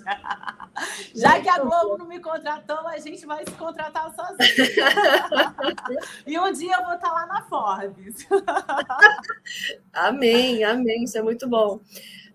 [1.15, 4.85] Já que a Globo não me contratou, a gente vai se contratar sozinho.
[6.25, 8.27] e um dia eu vou estar lá na Forbes.
[9.93, 11.03] amém, amém.
[11.03, 11.79] Isso é muito bom.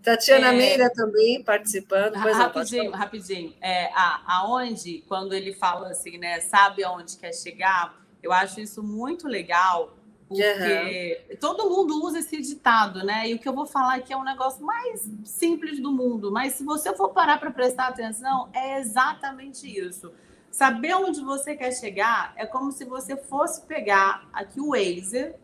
[0.03, 2.21] Tatiana é, Meira também participando.
[2.23, 3.55] Pois rapidinho, não, rapidinho.
[3.61, 3.91] É,
[4.27, 6.41] aonde, quando ele fala assim, né?
[6.41, 7.95] Sabe aonde quer chegar?
[8.23, 9.95] Eu acho isso muito legal
[10.31, 11.37] porque uhum.
[11.41, 13.29] todo mundo usa esse ditado, né?
[13.29, 16.53] E o que eu vou falar aqui é um negócio mais simples do mundo, mas
[16.53, 20.13] se você for parar para prestar atenção, é exatamente isso.
[20.49, 25.35] Saber onde você quer chegar é como se você fosse pegar aqui o Waze,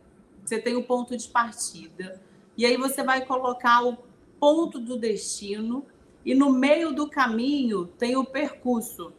[0.44, 2.22] você tem o ponto de partida,
[2.56, 3.98] e aí você vai colocar o
[4.38, 5.84] ponto do destino,
[6.24, 9.12] e no meio do caminho tem o percurso.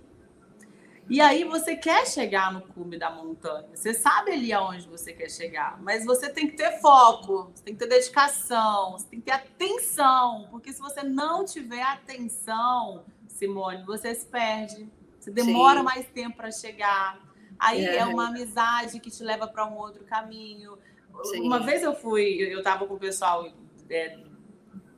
[1.09, 3.67] E aí você quer chegar no cume da montanha.
[3.73, 7.73] Você sabe ali aonde você quer chegar, mas você tem que ter foco, você tem
[7.73, 13.83] que ter dedicação, você tem que ter atenção, porque se você não tiver atenção, Simone,
[13.85, 14.89] você se perde.
[15.17, 15.85] Você demora Sim.
[15.85, 17.19] mais tempo para chegar.
[17.57, 17.97] Aí é.
[17.97, 18.05] é.
[18.05, 20.77] uma amizade que te leva para um outro caminho.
[21.23, 21.41] Sim.
[21.41, 23.47] Uma vez eu fui, eu estava com o pessoal
[23.89, 24.19] é,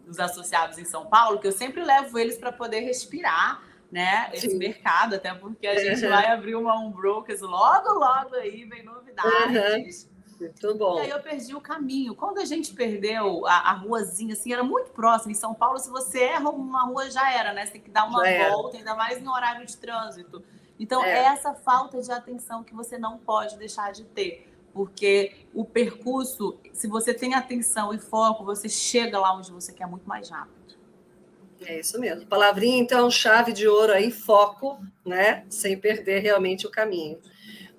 [0.05, 4.49] dos associados em São Paulo, que eu sempre levo eles para poder respirar né, esse
[4.49, 4.57] Sim.
[4.57, 6.11] mercado, até porque a gente uhum.
[6.11, 10.03] vai abrir uma Unbrokers logo, logo aí, vem novidades.
[10.03, 10.19] Uhum.
[10.39, 10.99] Muito bom.
[10.99, 12.15] E aí eu perdi o caminho.
[12.15, 15.31] Quando a gente perdeu a, a ruazinha, assim, era muito próximo.
[15.31, 17.65] Em São Paulo, se você erra uma rua, já era, né?
[17.65, 18.89] Você tem que dar uma já volta, era.
[18.89, 20.41] ainda mais no horário de trânsito.
[20.79, 21.09] Então, é.
[21.09, 24.49] é essa falta de atenção que você não pode deixar de ter.
[24.71, 29.87] Porque o percurso, se você tem atenção e foco, você chega lá onde você quer
[29.87, 30.58] muito mais rápido.
[31.65, 32.25] É isso mesmo.
[32.25, 35.45] Palavrinha, então, chave de ouro aí, foco, né?
[35.49, 37.19] Sem perder realmente o caminho.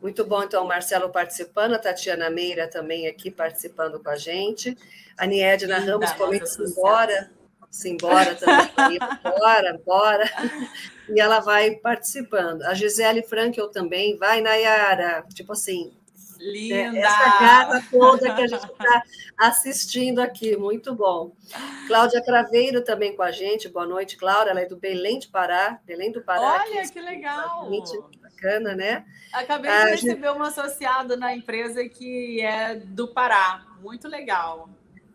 [0.00, 4.76] Muito bom, então, Marcelo participando, a Tatiana Meira também aqui participando com a gente.
[5.16, 7.30] A Niedna Ramos comenta simbora,
[7.70, 10.24] simbora também, bora, bora.
[11.08, 12.62] E ela vai participando.
[12.62, 15.92] A Gisele Frankel também, vai, Nayara, tipo assim,
[16.40, 16.98] Linda!
[16.98, 19.02] Essa gata toda que a gente está
[19.36, 21.32] assistindo aqui, muito bom.
[21.86, 25.78] Cláudia Craveiro também com a gente, boa noite, Cláudia, ela é do Belém de Pará,
[25.84, 26.64] Belém do Pará.
[26.66, 27.68] Olha, que legal!
[28.22, 29.04] Bacana, né?
[29.32, 30.38] Acabei de receber gente...
[30.38, 34.70] um associado na empresa que é do Pará, muito legal.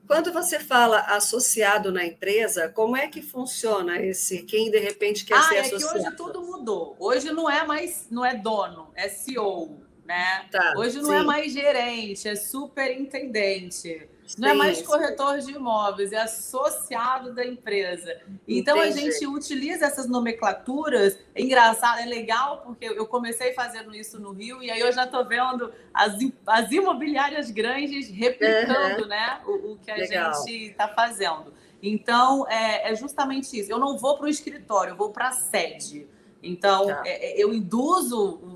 [0.08, 5.40] Quando você fala associado na empresa, como é que funciona esse quem de repente quer
[5.40, 5.94] ah, ser é associado?
[5.94, 6.96] Que hoje tudo mudou.
[7.00, 10.46] Hoje não é mais, não é dono, é CEO né?
[10.52, 11.24] Tá, Hoje não é sim.
[11.24, 14.08] é mais gerente, é superintendente.
[14.28, 18.22] Sim, não é mais corretor de imóveis, é associado da empresa.
[18.48, 19.00] Então Entendi.
[19.00, 21.18] a gente utiliza essas nomenclaturas.
[21.34, 25.06] É engraçado, é legal, porque eu comecei fazendo isso no Rio, e aí eu já
[25.06, 26.16] estou vendo as,
[26.48, 29.08] as imobiliárias grandes replicando uhum.
[29.08, 30.34] né, o, o que a legal.
[30.34, 31.54] gente está fazendo.
[31.82, 33.72] Então, é, é justamente isso.
[33.72, 36.08] Eu não vou para o escritório, eu vou para a sede.
[36.42, 37.04] Então, tá.
[37.06, 38.55] é, é eu induzo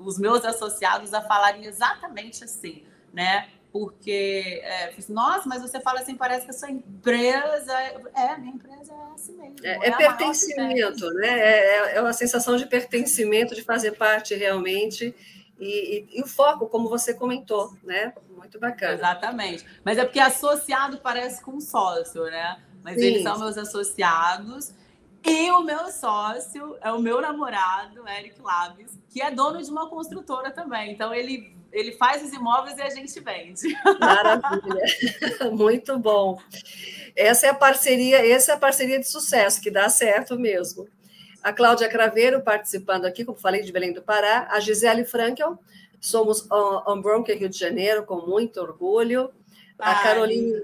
[0.00, 3.48] os meus associados a falarem exatamente assim, né?
[3.72, 7.74] Porque, é, assim, nossa, mas você fala assim, parece que a sua empresa.
[8.14, 9.56] É, minha empresa é assim mesmo.
[9.62, 11.28] É, é, é pertencimento, né?
[11.28, 15.14] É, é, é uma sensação de pertencimento, de fazer parte realmente.
[15.58, 18.14] E, e, e, o foco, como você comentou, né?
[18.30, 18.94] Muito bacana.
[18.94, 19.66] Exatamente.
[19.84, 22.58] Mas é porque associado parece com sócio, né?
[22.82, 23.06] Mas Sim.
[23.06, 24.72] eles são meus associados.
[25.26, 29.90] E o meu sócio é o meu namorado, Eric Labes, que é dono de uma
[29.90, 30.92] construtora também.
[30.92, 33.76] Então ele, ele faz os imóveis e a gente vende.
[33.98, 34.84] Maravilha.
[35.50, 36.40] Muito bom.
[37.16, 40.86] Essa é a parceria, essa é a parceria de sucesso que dá certo mesmo.
[41.42, 44.46] A Cláudia Craveiro participando aqui, como falei, de Belém do Pará.
[44.50, 45.58] A Gisele Frankel,
[46.00, 46.46] somos
[46.86, 49.32] Unbroken Rio de Janeiro, com muito orgulho.
[49.78, 50.62] A Caroline,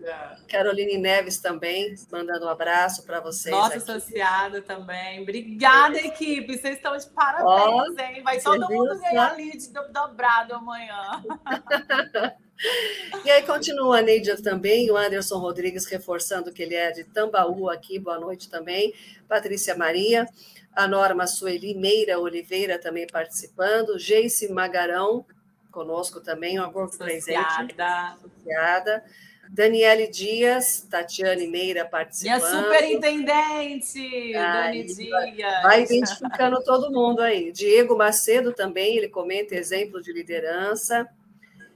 [0.49, 3.55] Caroline Neves também, mandando um abraço para vocês.
[3.55, 3.91] Nossa aqui.
[3.91, 5.21] associada também.
[5.21, 6.07] Obrigada, é.
[6.07, 6.57] equipe.
[6.57, 8.23] Vocês estão de parabéns, oh, hein?
[8.23, 11.23] Vai todo mundo ganhar lead dobrado amanhã.
[13.23, 17.69] e aí continua a Neidia também, o Anderson Rodrigues reforçando que ele é de Tambaú
[17.69, 18.95] aqui, boa noite também.
[19.29, 20.27] Patrícia Maria,
[20.75, 25.27] a Norma Sueli Meira Oliveira também participando, Geice Magarão,
[25.73, 27.41] conosco também, uma boa presente.
[27.41, 29.03] Associada.
[29.51, 32.41] Daniele Dias, Tatiane Meira participando.
[32.41, 35.63] Minha superintendente, Dani Dias.
[35.63, 37.53] Vai identificando todo mundo aí.
[37.53, 41.09] Diego Macedo também, ele comenta exemplo de liderança.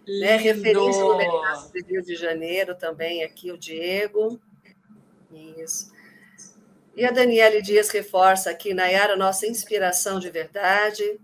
[0.09, 4.41] Né, referência no mercado de Rio de Janeiro também, aqui o Diego.
[5.59, 5.93] Isso.
[6.97, 11.21] E a Daniele Dias reforça aqui, Nayara, nossa inspiração de verdade.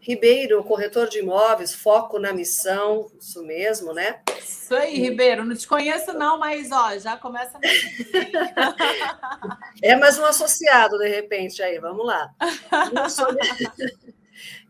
[0.00, 4.20] Ribeiro, corretor de imóveis, foco na missão, isso mesmo, né?
[4.38, 5.44] Isso aí, Ribeiro.
[5.44, 7.58] Não te conheço, não, mas ó, já começa.
[9.82, 12.30] é mais um associado, de repente, aí, vamos lá.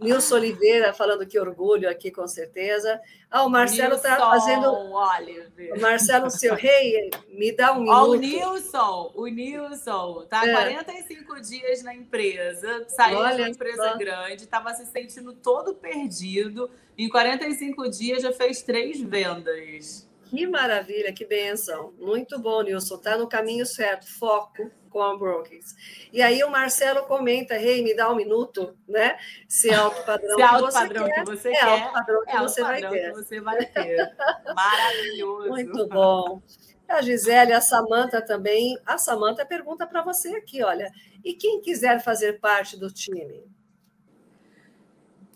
[0.00, 3.00] Nilson Oliveira falando que orgulho aqui, com certeza.
[3.30, 4.68] Ah, o Marcelo está fazendo.
[4.70, 5.74] Oliver.
[5.74, 7.96] O Marcelo, seu rei, me dá um minuto.
[7.96, 10.52] Ó, o Nilson, o Nilson, tá é.
[10.52, 16.70] 45 dias na empresa, saiu Olha, de uma empresa grande, estava se sentindo todo perdido.
[16.98, 20.08] Em 45 dias já fez três vendas.
[20.24, 21.92] Que maravilha, que benção.
[21.98, 22.96] Muito bom, Nilson.
[22.96, 24.06] Está no caminho certo.
[24.06, 25.74] Foco com a Brokers.
[26.12, 29.16] E aí o Marcelo comenta, rei, hey, me dá um minuto, né?
[29.48, 31.92] Se é alto padrão, Se é alto que, padrão você que você é quer, alto
[31.92, 32.90] padrão que, é você, vai ter.
[32.90, 34.16] que você vai ter.
[34.54, 35.48] Maravilhoso.
[35.48, 36.42] Muito bom.
[36.88, 38.76] A Gisele, a Samanta também.
[38.84, 40.92] A Samanta pergunta para você aqui, olha.
[41.24, 43.44] E quem quiser fazer parte do time?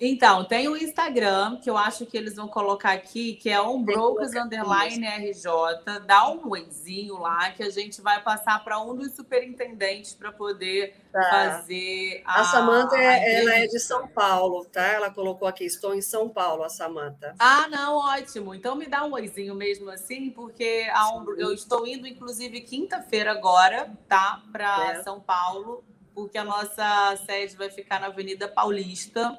[0.01, 4.35] Então, tem o Instagram, que eu acho que eles vão colocar aqui, que é Brokers
[4.35, 6.01] Underline RJ.
[6.07, 10.97] Dá um oizinho lá, que a gente vai passar para um dos superintendentes para poder
[11.13, 11.23] tá.
[11.31, 12.41] fazer a.
[12.41, 14.85] A Samanta é, ela é de São Paulo, tá?
[14.85, 17.35] Ela colocou aqui, estou em São Paulo, a Samanta.
[17.39, 18.55] Ah, não, ótimo.
[18.55, 21.05] Então me dá um oizinho mesmo assim, porque a
[21.39, 24.43] eu estou indo, inclusive, quinta-feira agora, tá?
[24.51, 25.03] Para é.
[25.03, 29.39] São Paulo, porque a nossa sede vai ficar na Avenida Paulista.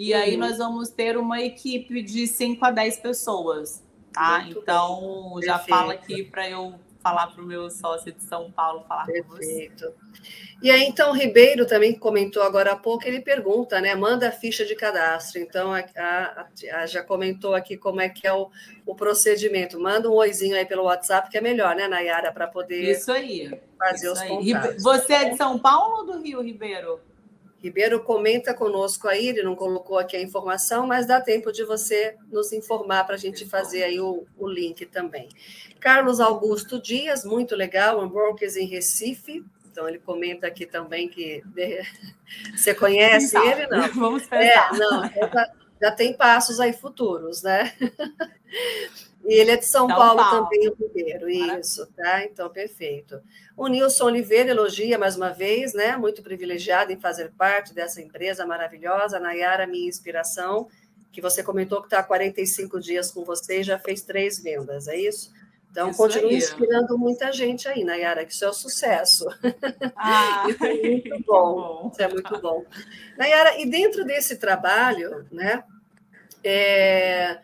[0.00, 0.18] E uhum.
[0.18, 4.40] aí nós vamos ter uma equipe de 5 a 10 pessoas, tá?
[4.40, 5.46] Muito então, bem.
[5.46, 5.78] já Perfeito.
[5.78, 9.28] fala aqui para eu falar para o meu sócio de São Paulo falar Perfeito.
[9.28, 9.94] com você.
[10.62, 13.94] E aí, então, o Ribeiro também comentou agora há pouco, ele pergunta, né?
[13.94, 15.38] Manda a ficha de cadastro.
[15.38, 16.46] Então, a, a,
[16.78, 18.50] a, já comentou aqui como é que é o,
[18.86, 19.78] o procedimento.
[19.78, 23.50] Manda um oizinho aí pelo WhatsApp, que é melhor, né, Nayara, para poder Isso aí.
[23.78, 24.28] fazer Isso os aí.
[24.28, 24.82] contatos.
[24.82, 27.00] Você é de São Paulo ou do Rio, Ribeiro?
[27.62, 32.16] Ribeiro, comenta conosco aí, ele não colocou aqui a informação, mas dá tempo de você
[32.30, 35.28] nos informar para a gente fazer aí o, o, link também.
[35.78, 39.44] Carlos Augusto Dias, muito legal, Unbrokers em Recife.
[39.70, 41.42] Então, ele comenta aqui também que
[42.56, 43.88] você conhece então, ele, não?
[43.92, 44.74] Vamos pensar.
[44.74, 47.74] É, não, já, já tem passos aí futuros, né?
[49.24, 52.24] E ele é de São, São Paulo, Paulo, também, o Ribeiro, isso, tá?
[52.24, 53.20] Então, perfeito.
[53.56, 55.96] O Nilson Oliveira elogia mais uma vez, né?
[55.96, 59.20] Muito privilegiado em fazer parte dessa empresa maravilhosa.
[59.20, 60.68] Nayara, minha inspiração,
[61.12, 64.88] que você comentou que está há 45 dias com você e já fez três vendas,
[64.88, 65.32] é isso?
[65.70, 66.36] Então, isso continue aí.
[66.36, 69.26] inspirando muita gente aí, Nayara, que isso é um sucesso.
[69.94, 71.54] Ah, isso é muito bom.
[71.54, 71.90] bom.
[71.92, 72.64] Isso é muito bom.
[73.16, 75.62] Nayara, e dentro desse trabalho, né?
[76.42, 77.38] É,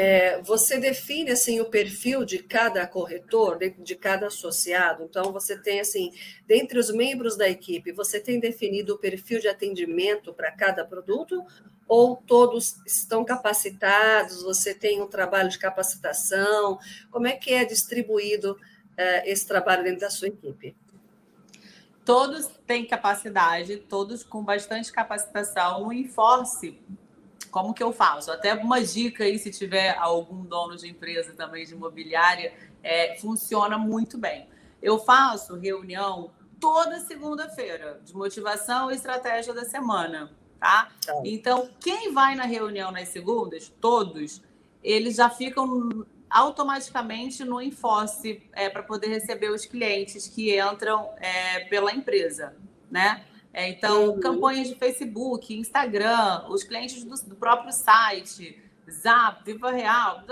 [0.00, 5.02] é, você define assim o perfil de cada corretor, de, de, cada associado.
[5.02, 6.12] Então você tem assim,
[6.46, 11.44] dentre os membros da equipe, você tem definido o perfil de atendimento para cada produto
[11.88, 14.44] ou todos estão capacitados?
[14.44, 16.78] Você tem um trabalho de capacitação?
[17.10, 18.56] Como é que é distribuído
[18.96, 20.76] é, esse trabalho dentro da sua equipe?
[22.04, 25.86] Todos têm capacidade, todos com bastante capacitação.
[25.86, 26.78] No Enforce,
[27.48, 28.30] como que eu faço?
[28.30, 33.76] Até uma dica aí, se tiver algum dono de empresa também de imobiliária, é, funciona
[33.76, 34.48] muito bem.
[34.80, 36.30] Eu faço reunião
[36.60, 40.88] toda segunda-feira de motivação e estratégia da semana, tá?
[41.04, 41.20] tá?
[41.24, 44.42] Então, quem vai na reunião nas segundas, todos,
[44.82, 51.60] eles já ficam automaticamente no Enfoce é, para poder receber os clientes que entram é,
[51.64, 52.54] pela empresa,
[52.90, 53.24] né?
[53.58, 54.20] É, então, uhum.
[54.20, 58.56] campanhas de Facebook, Instagram, os clientes do, do, próprio site,
[58.88, 60.22] Zap, Viva Real,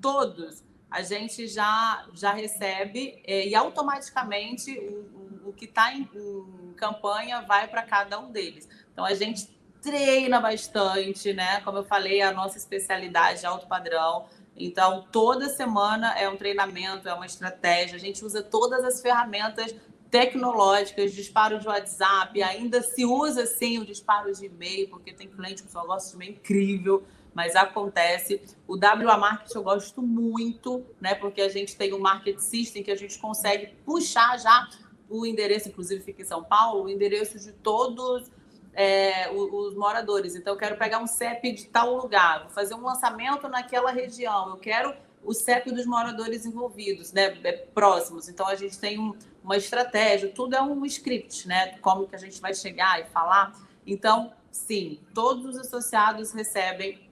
[0.00, 6.08] todos, a gente já, já recebe é, e automaticamente o, o, o que está em,
[6.14, 8.66] em campanha vai para cada um deles.
[8.90, 9.46] Então, a gente
[9.82, 11.60] treina bastante, né?
[11.60, 14.24] Como eu falei, a nossa especialidade é alto padrão.
[14.56, 17.96] Então, toda semana é um treinamento, é uma estratégia.
[17.96, 19.74] A gente usa todas as ferramentas
[20.14, 25.64] tecnológicas, disparo de WhatsApp, ainda se usa sim o disparo de e-mail, porque tem cliente
[25.64, 27.02] que só gosta de e-mail incrível,
[27.34, 28.40] mas acontece.
[28.68, 31.16] O WA Marketing eu gosto muito, né?
[31.16, 34.68] Porque a gente tem um market system que a gente consegue puxar já
[35.10, 38.30] o endereço, inclusive fica em São Paulo, o endereço de todos
[38.72, 40.36] é, os, os, moradores.
[40.36, 44.50] Então, eu quero pegar um CEP de tal lugar, vou fazer um lançamento naquela região,
[44.50, 44.94] eu quero
[45.24, 48.28] o CEP dos moradores envolvidos, né, é, próximos.
[48.28, 52.18] Então, a gente tem um, uma estratégia, tudo é um script, né, como que a
[52.18, 53.52] gente vai chegar e falar.
[53.86, 57.08] Então, sim, todos os associados recebem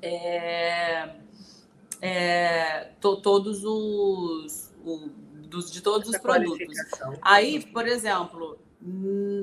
[0.00, 1.10] é,
[2.00, 5.08] é, to, todos os, o,
[5.48, 6.76] dos, de todos Essa os produtos.
[7.22, 8.58] Aí, por exemplo,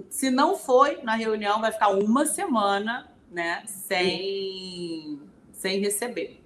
[0.10, 5.20] se não foi na reunião, vai ficar uma semana, né, sem,
[5.52, 6.45] sem receber.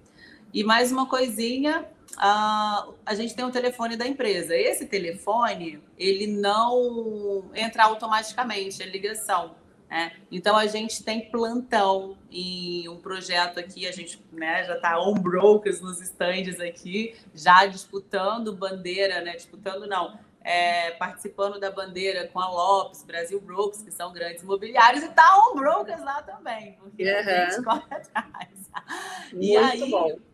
[0.52, 4.56] E mais uma coisinha, uh, a gente tem um telefone da empresa.
[4.56, 9.54] Esse telefone, ele não entra automaticamente, é ligação.
[9.88, 10.12] Né?
[10.30, 15.14] Então a gente tem plantão em um projeto aqui, a gente né, já está on
[15.14, 19.34] brokers nos stands aqui, já disputando bandeira, né?
[19.34, 25.02] Disputando não, é, participando da bandeira com a Lopes, Brasil Brokers, que são grandes imobiliários,
[25.02, 27.18] e tá on Brokers lá também, porque uhum.
[27.18, 28.70] a gente corre atrás.
[29.32, 30.29] Muito e aí, bom.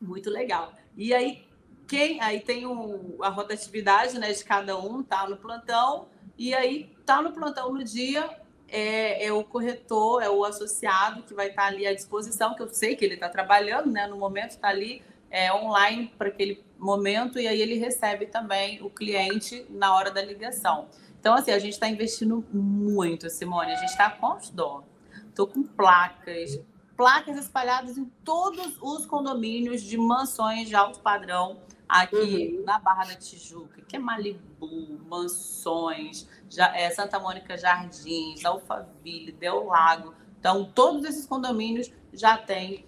[0.00, 0.72] Muito legal.
[0.96, 1.46] E aí,
[1.86, 6.94] quem aí tem o, a rotatividade né, de cada um, tá no plantão, e aí
[7.04, 8.28] tá no plantão no dia,
[8.68, 12.62] é, é, o corretor, é o associado que vai estar tá ali à disposição, que
[12.62, 14.06] eu sei que ele está trabalhando, né?
[14.06, 18.90] No momento está ali é, online para aquele momento e aí ele recebe também o
[18.90, 20.88] cliente na hora da ligação.
[21.18, 23.72] Então, assim, a gente está investindo muito, Simone.
[23.72, 24.84] A gente está com outdoor.
[25.28, 26.60] Estou com placas,
[26.98, 32.64] placas espalhadas em todos os condomínios de mansões de alto padrão aqui uhum.
[32.64, 39.66] na Barra da Tijuca, que é Malibu, Mansões, já, é, Santa Mônica Jardins, Alphaville, Del
[39.66, 40.12] Lago.
[40.40, 42.84] Então, todos esses condomínios já têm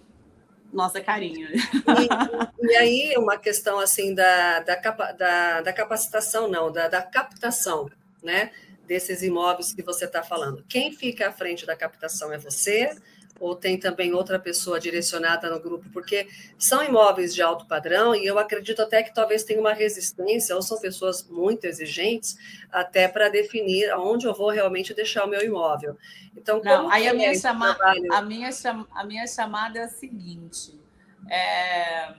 [0.73, 1.47] nossa carinha.
[1.49, 4.75] E, e, aí, uma questão assim da, da,
[5.13, 7.89] da, da capacitação, não, da, da captação,
[8.21, 8.51] né?
[8.85, 10.65] Desses imóveis que você está falando.
[10.67, 12.93] Quem fica à frente da captação é você?
[13.41, 15.89] Ou tem também outra pessoa direcionada no grupo?
[15.91, 16.27] Porque
[16.59, 20.61] são imóveis de alto padrão e eu acredito até que talvez tenha uma resistência, ou
[20.61, 22.37] são pessoas muito exigentes,
[22.71, 25.97] até para definir onde eu vou realmente deixar o meu imóvel.
[26.37, 27.75] Então, Não, aí a minha, é chama...
[28.11, 28.85] a, minha cham...
[28.93, 30.79] a minha chamada é a seguinte:
[31.27, 32.13] é...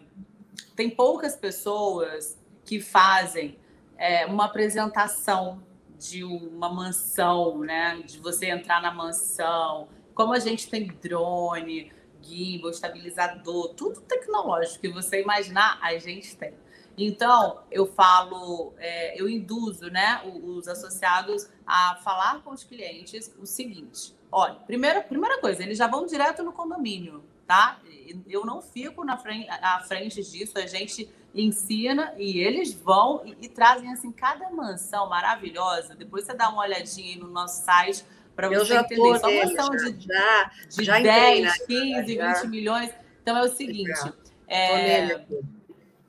[0.74, 3.56] tem poucas pessoas que fazem
[3.96, 5.62] é, uma apresentação
[6.00, 8.02] de uma mansão, né?
[8.04, 11.92] De você entrar na mansão, como a gente tem drone,
[12.22, 16.54] gimbal, estabilizador, tudo tecnológico que você imaginar, a gente tem.
[16.96, 23.46] Então, eu falo, é, eu induzo né, os associados a falar com os clientes o
[23.46, 27.80] seguinte: olha, primeira, primeira coisa, eles já vão direto no condomínio, tá?
[28.28, 33.46] Eu não fico na frente, à frente disso, a gente ensina e eles vão e,
[33.46, 35.94] e trazem assim cada mansão maravilhosa.
[35.94, 38.04] Depois você dá uma olhadinha aí no nosso site
[38.34, 39.18] para você entender.
[39.18, 42.32] Só mansão de, já, de já 10, 15, já.
[42.34, 42.90] 20 milhões.
[43.22, 44.12] Então é o seguinte.
[44.48, 45.24] É,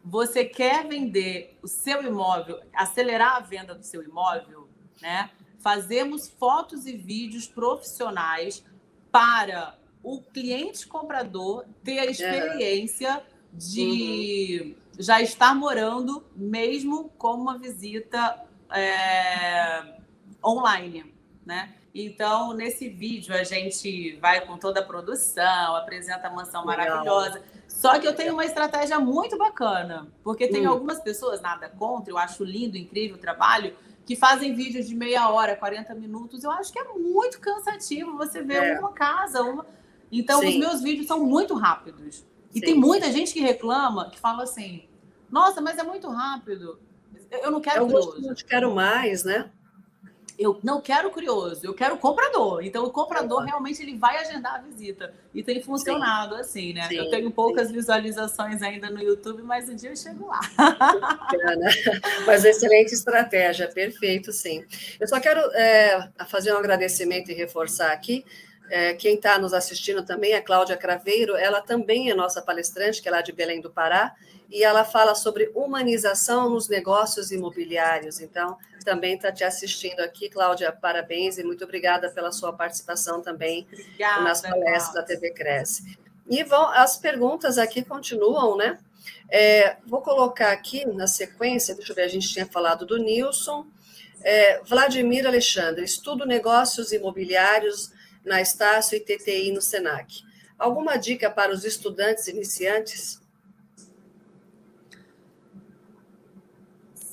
[0.03, 4.67] você quer vender o seu imóvel, acelerar a venda do seu imóvel,
[5.01, 5.29] né?
[5.59, 8.65] Fazemos fotos e vídeos profissionais
[9.11, 13.23] para o cliente comprador ter a experiência é.
[13.53, 14.75] de uhum.
[14.99, 19.99] já estar morando, mesmo com uma visita é,
[20.43, 21.13] online,
[21.45, 21.73] né?
[21.93, 26.87] Então, nesse vídeo, a gente vai com toda a produção, apresenta a mansão Legal.
[26.87, 27.43] maravilhosa.
[27.67, 30.71] Só que eu tenho uma estratégia muito bacana, porque tem hum.
[30.71, 33.75] algumas pessoas, nada contra, eu acho lindo, incrível o trabalho,
[34.05, 36.43] que fazem vídeos de meia hora, 40 minutos.
[36.43, 38.79] Eu acho que é muito cansativo você ver é.
[38.79, 39.43] uma casa.
[39.43, 39.65] Uma...
[40.11, 40.49] Então, Sim.
[40.49, 42.25] os meus vídeos são muito rápidos.
[42.55, 42.65] E Sim.
[42.65, 44.87] tem muita gente que reclama, que fala assim:
[45.29, 46.79] nossa, mas é muito rápido.
[47.31, 48.29] Eu não quero eu curioso.
[48.29, 49.49] Eu quero mais, né?
[50.37, 52.63] Eu não quero curioso, eu quero comprador.
[52.63, 55.13] Então, o comprador realmente ele vai agendar a visita.
[55.33, 56.41] E tem funcionado sim.
[56.41, 56.87] assim, né?
[56.87, 57.73] Sim, eu tenho poucas sim.
[57.73, 60.39] visualizações ainda no YouTube, mas um dia eu chego lá.
[62.25, 64.65] mas excelente estratégia, perfeito, sim.
[64.99, 68.25] Eu só quero é, fazer um agradecimento e reforçar aqui
[68.69, 73.07] é, quem está nos assistindo também é Cláudia Craveiro, ela também é nossa palestrante, que
[73.07, 74.15] é lá de Belém do Pará,
[74.49, 78.19] e ela fala sobre humanização nos negócios imobiliários.
[78.19, 83.67] Então, também está te assistindo aqui, Cláudia, parabéns e muito obrigada pela sua participação também
[83.71, 85.97] obrigada, nas palestras da TV Cresce.
[86.29, 88.79] E vão, as perguntas aqui continuam, né?
[89.29, 93.65] É, vou colocar aqui na sequência, deixa eu ver, a gente tinha falado do Nilson.
[94.21, 97.91] É, Vladimir Alexandre, estudo negócios imobiliários
[98.23, 100.23] na Estácio e TTI no SENAC.
[100.57, 103.21] Alguma dica para os estudantes iniciantes?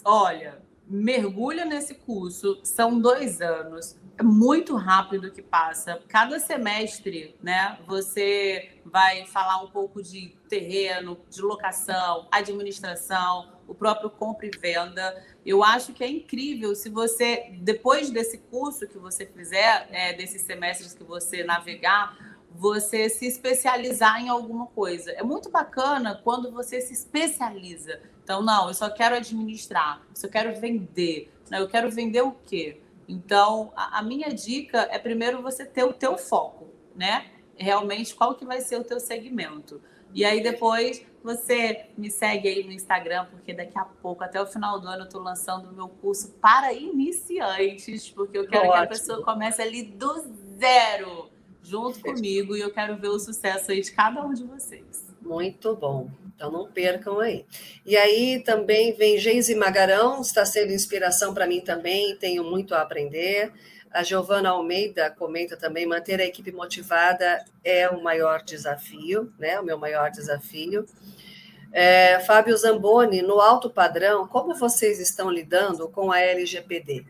[0.05, 0.60] Olha,
[0.91, 3.97] mergulha nesse curso, são dois anos.
[4.19, 6.03] É muito rápido que passa.
[6.09, 7.79] Cada semestre, né?
[7.87, 15.25] Você vai falar um pouco de terreno, de locação, administração, o próprio compra e venda.
[15.47, 20.43] Eu acho que é incrível se você, depois desse curso que você fizer, é, desses
[20.43, 22.19] semestres que você navegar,
[22.51, 25.13] você se especializar em alguma coisa.
[25.13, 28.01] É muito bacana quando você se especializa.
[28.31, 31.33] Então, não, eu só quero administrar, eu só quero vender.
[31.51, 32.81] Não, eu quero vender o quê?
[33.09, 37.27] Então, a, a minha dica é primeiro você ter o teu foco, né?
[37.57, 39.83] Realmente, qual que vai ser o teu segmento.
[40.15, 44.47] E aí depois você me segue aí no Instagram, porque daqui a pouco, até o
[44.47, 48.75] final do ano, eu estou lançando o meu curso para iniciantes, porque eu quero Ótimo.
[48.75, 50.25] que a pessoa comece ali do
[50.57, 51.29] zero,
[51.65, 55.13] junto comigo, e eu quero ver o sucesso aí de cada um de vocês.
[55.21, 56.09] Muito bom.
[56.41, 57.45] Então não percam aí.
[57.85, 62.81] E aí também vem Geise Magarão, está sendo inspiração para mim também, tenho muito a
[62.81, 63.53] aprender.
[63.91, 69.61] A Giovana Almeida comenta também: manter a equipe motivada é o maior desafio, né?
[69.61, 70.87] O meu maior desafio.
[71.71, 77.05] É, Fábio Zamboni, no alto padrão, como vocês estão lidando com a LGPD?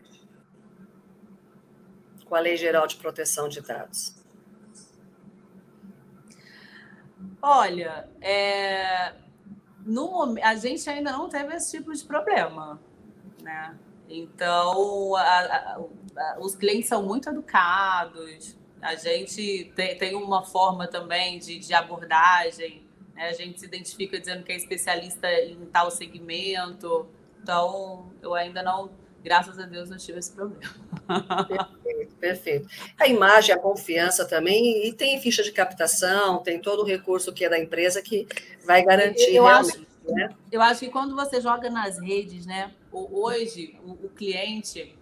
[2.25, 4.20] Com a Lei Geral de Proteção de Dados?
[7.41, 9.13] Olha, é,
[9.85, 12.79] no, a gente ainda não teve esse tipo de problema,
[13.41, 13.77] né?
[14.07, 21.39] Então, a, a, os clientes são muito educados, a gente tem, tem uma forma também
[21.39, 22.85] de, de abordagem,
[23.15, 23.29] né?
[23.29, 27.07] a gente se identifica dizendo que é especialista em tal segmento.
[27.41, 28.91] Então, eu ainda não,
[29.23, 30.73] graças a Deus, não tive esse problema.
[31.47, 32.67] Perfeito, perfeito.
[32.99, 37.45] A imagem, a confiança também, e tem ficha de captação, tem todo o recurso que
[37.45, 38.27] é da empresa que
[38.65, 39.77] vai garantir eu realmente.
[39.77, 40.29] Acho né?
[40.51, 42.71] Eu acho que quando você joga nas redes, né?
[42.91, 44.95] Hoje, o, o cliente,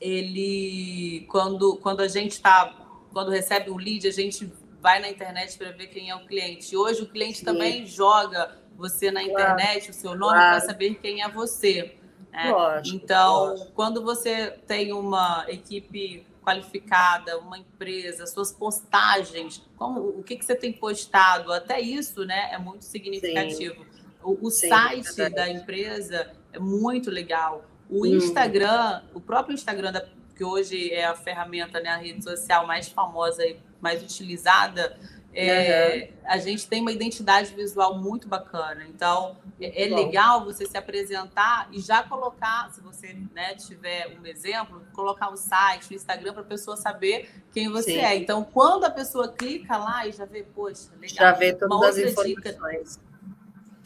[0.00, 2.74] ele, quando, quando a gente está,
[3.12, 6.76] quando recebe um lead, a gente vai na internet para ver quem é o cliente.
[6.76, 7.44] Hoje, o cliente Sim.
[7.44, 10.58] também joga você na internet, o seu nome, claro.
[10.58, 11.96] para saber quem é você.
[12.32, 12.50] Né?
[12.50, 13.72] Lógico, então, lógico.
[13.74, 20.56] quando você tem uma equipe qualificada, uma empresa, suas postagens, como, o que, que você
[20.56, 23.74] tem postado, até isso né, é muito significativo.
[23.74, 24.02] Sim.
[24.24, 27.64] O, o Sim, site é da empresa é muito legal.
[27.88, 28.06] O hum.
[28.06, 30.04] Instagram, o próprio Instagram, da,
[30.34, 34.96] que hoje é a ferramenta, né, a rede social mais famosa e mais utilizada,
[35.34, 36.18] é, uhum.
[36.26, 38.84] a gente tem uma identidade visual muito bacana.
[38.88, 44.26] Então, é, é legal você se apresentar e já colocar, se você né, tiver um
[44.26, 47.98] exemplo, colocar o site, o Instagram, para a pessoa saber quem você Sim.
[47.98, 48.16] é.
[48.16, 51.16] Então, quando a pessoa clica lá e já vê, poxa, legal.
[51.16, 52.94] Já vê todas as informações.
[52.94, 53.12] Dica,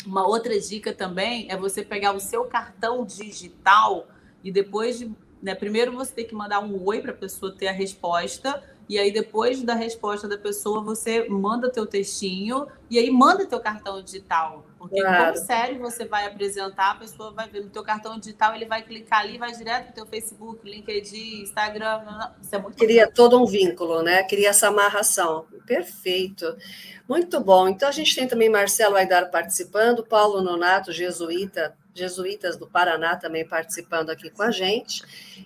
[0.07, 4.07] uma outra dica também é você pegar o seu cartão digital
[4.43, 5.11] e depois de.
[5.43, 8.63] Né, primeiro você tem que mandar um oi para a pessoa ter a resposta.
[8.89, 13.59] E aí, depois da resposta da pessoa, você manda teu textinho e aí manda teu
[13.59, 14.65] cartão digital.
[14.79, 15.35] Porque claro.
[15.35, 18.83] como sério você vai apresentar, a pessoa vai ver no teu cartão digital, ele vai
[18.83, 22.03] clicar ali, vai direto pro teu Facebook, LinkedIn, Instagram.
[22.41, 24.23] Isso é muito Cria todo um vínculo, né?
[24.23, 25.47] Cria essa amarração.
[25.67, 26.57] Perfeito.
[27.09, 27.69] Muito bom.
[27.69, 33.47] Então, a gente tem também Marcelo Aidar participando, Paulo Nonato, jesuíta, jesuítas do Paraná também
[33.47, 35.03] participando aqui com a gente.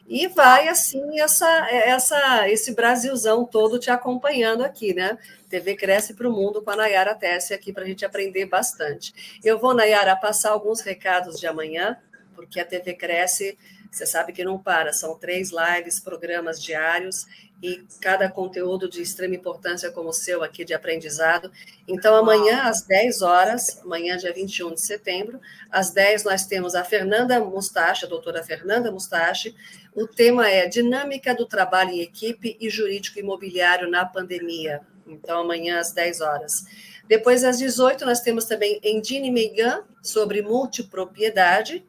[0.09, 5.17] E vai assim essa, essa, esse Brasilzão todo te acompanhando aqui, né?
[5.49, 9.41] TV Cresce para o Mundo com a Nayara Tessi aqui para a gente aprender bastante.
[9.45, 11.97] Eu vou, Nayara, passar alguns recados de amanhã,
[12.35, 13.59] porque a TV Cresce,
[13.91, 17.27] você sabe que não para, são três lives, programas diários,
[17.63, 21.51] e cada conteúdo de extrema importância como o seu aqui de aprendizado.
[21.87, 25.39] Então, amanhã, às 10 horas, amanhã, dia 21 de setembro,
[25.71, 29.55] às 10 nós temos a Fernanda Mustache, a doutora Fernanda Mustache.
[29.95, 34.81] O tema é Dinâmica do Trabalho em Equipe e Jurídico Imobiliário na Pandemia.
[35.07, 36.65] Então, amanhã, às 10 horas.
[37.07, 41.85] Depois, às 18, nós temos também Endine Meigan, sobre multipropriedade.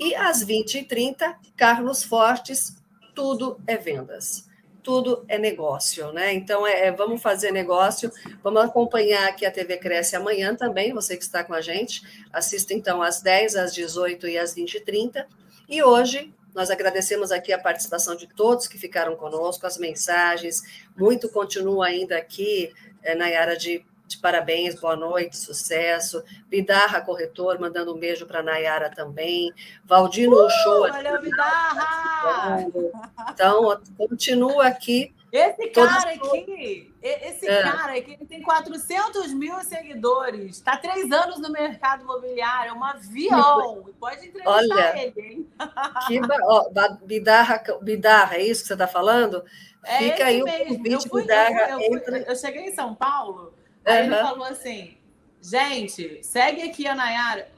[0.00, 2.74] E às 20h30, Carlos Fortes,
[3.14, 4.50] Tudo é Vendas
[4.82, 6.32] tudo é negócio, né?
[6.32, 8.10] Então, é, é, vamos fazer negócio,
[8.42, 12.02] vamos acompanhar aqui a TV Cresce amanhã também, você que está com a gente.
[12.32, 15.28] Assista então às 10, às 18 e às 20 e 30.
[15.68, 20.62] E hoje nós agradecemos aqui a participação de todos que ficaram conosco, as mensagens.
[20.96, 22.72] Muito continua ainda aqui,
[23.02, 26.22] é, Nayara, de de parabéns, boa noite, sucesso.
[26.48, 29.52] Bidarra Corretor, mandando um beijo para Nayara também.
[29.84, 30.88] Valdino uh, Show.
[30.88, 32.66] Valeu, Bidarra!
[33.30, 35.14] Então, continua aqui.
[35.32, 37.62] Esse cara aqui, esse é.
[37.62, 42.82] cara aqui, ele tem 400 mil seguidores, está três anos no mercado imobiliário, é um
[42.82, 45.48] avião, pode entrevistar Olha, ele, hein?
[46.08, 46.68] Que, ó,
[47.04, 49.44] Bidarra, Bidarra, é isso que você está falando?
[49.84, 51.70] É Fica aí o convite, eu, fui, Bidarra.
[51.70, 53.54] Eu, eu, fui, eu cheguei em São Paulo,
[53.90, 54.14] Aí uhum.
[54.14, 54.96] ele falou assim:
[55.40, 57.48] gente, segue aqui a Nayara.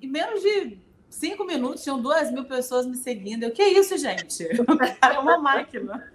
[0.00, 0.78] Em menos de
[1.08, 3.44] cinco minutos tinham duas mil pessoas me seguindo.
[3.44, 4.44] Eu, que isso, gente?
[4.60, 4.64] O
[5.00, 6.12] cara é uma máquina.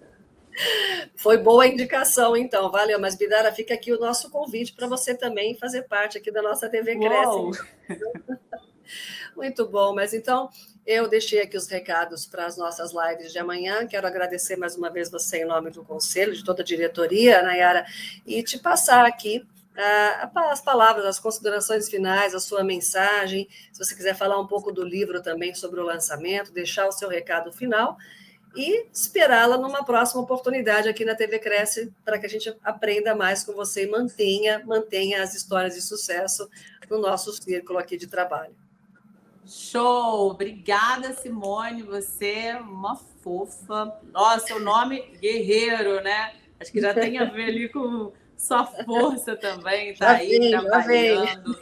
[1.15, 2.69] Foi boa a indicação, então.
[2.69, 2.99] Valeu.
[2.99, 6.69] Mas, Bidara, fica aqui o nosso convite para você também fazer parte aqui da nossa
[6.69, 7.63] TV Cresce.
[9.35, 9.93] Muito bom.
[9.93, 10.49] Mas, então,
[10.85, 13.87] eu deixei aqui os recados para as nossas lives de amanhã.
[13.87, 17.85] Quero agradecer mais uma vez você em nome do Conselho, de toda a diretoria, Nayara,
[18.25, 19.45] e te passar aqui
[20.35, 23.47] as palavras, as considerações finais, a sua mensagem.
[23.71, 27.07] Se você quiser falar um pouco do livro também sobre o lançamento, deixar o seu
[27.07, 27.97] recado final
[28.55, 33.43] e esperá-la numa próxima oportunidade aqui na TV Cresce para que a gente aprenda mais
[33.43, 36.49] com você e mantenha, mantenha as histórias de sucesso
[36.89, 38.55] no nosso círculo aqui de trabalho.
[39.45, 40.31] Show!
[40.31, 41.83] Obrigada, Simone.
[41.83, 43.99] Você é uma fofa.
[44.11, 46.33] Nossa, o nome Guerreiro, né?
[46.59, 51.59] Acho que já tem a ver ali com sua força também, tá aí vem, trabalhando,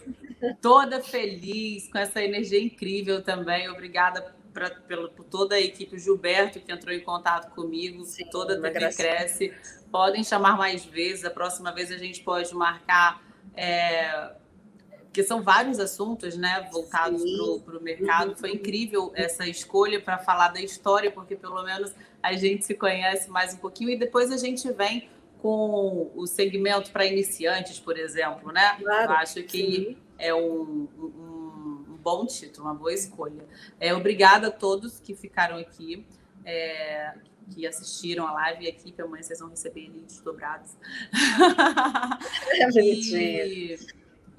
[0.62, 3.68] toda feliz, com essa energia incrível também.
[3.68, 8.26] Obrigada pra, pela, por toda a equipe, o Gilberto que entrou em contato comigo, Sim,
[8.30, 9.52] toda a TV Cresce.
[9.92, 13.24] Podem chamar mais vezes, a próxima vez a gente pode marcar.
[13.56, 14.36] É,
[15.06, 17.24] porque são vários assuntos né, voltados
[17.66, 18.36] para o mercado.
[18.36, 23.28] Foi incrível essa escolha para falar da história, porque pelo menos a gente se conhece
[23.32, 25.10] mais um pouquinho e depois a gente vem
[25.42, 28.76] com o segmento para iniciantes, por exemplo, né?
[28.80, 29.98] Claro, Eu acho que sim.
[30.18, 33.46] é um, um, um, bom título, uma boa escolha.
[33.80, 36.06] É, obrigada a todos que ficaram aqui,
[36.44, 37.14] é,
[37.52, 39.02] que assistiram a live e a equipe.
[39.02, 40.72] Amanhã vocês vão receber links dobrados.
[42.50, 43.78] É e,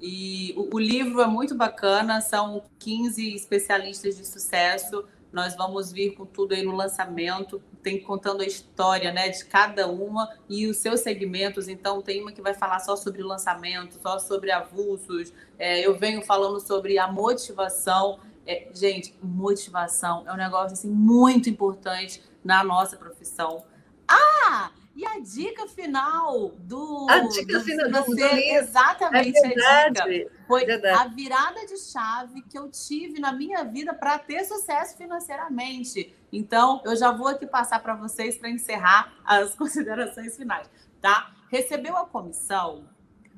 [0.01, 6.15] e o, o livro é muito bacana, são 15 especialistas de sucesso nós vamos vir
[6.15, 10.77] com tudo aí no lançamento, tem contando a história né, de cada uma e os
[10.77, 11.67] seus segmentos.
[11.67, 15.31] Então, tem uma que vai falar só sobre lançamento, só sobre avulsos.
[15.57, 18.19] É, eu venho falando sobre a motivação.
[18.45, 23.63] É, gente, motivação é um negócio assim, muito importante na nossa profissão.
[24.07, 24.71] Ah!
[24.99, 27.07] E a dica final do.
[27.09, 30.31] A dica do, final do, do Exatamente, é a dica.
[30.45, 31.01] Foi verdade.
[31.01, 36.13] a virada de chave que eu tive na minha vida para ter sucesso financeiramente.
[36.33, 40.69] Então, eu já vou aqui passar para vocês para encerrar as considerações finais,
[41.01, 41.33] tá?
[41.49, 42.83] Recebeu a comissão,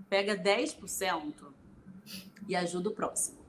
[0.10, 1.46] pega 10%
[2.48, 3.41] e ajuda o próximo.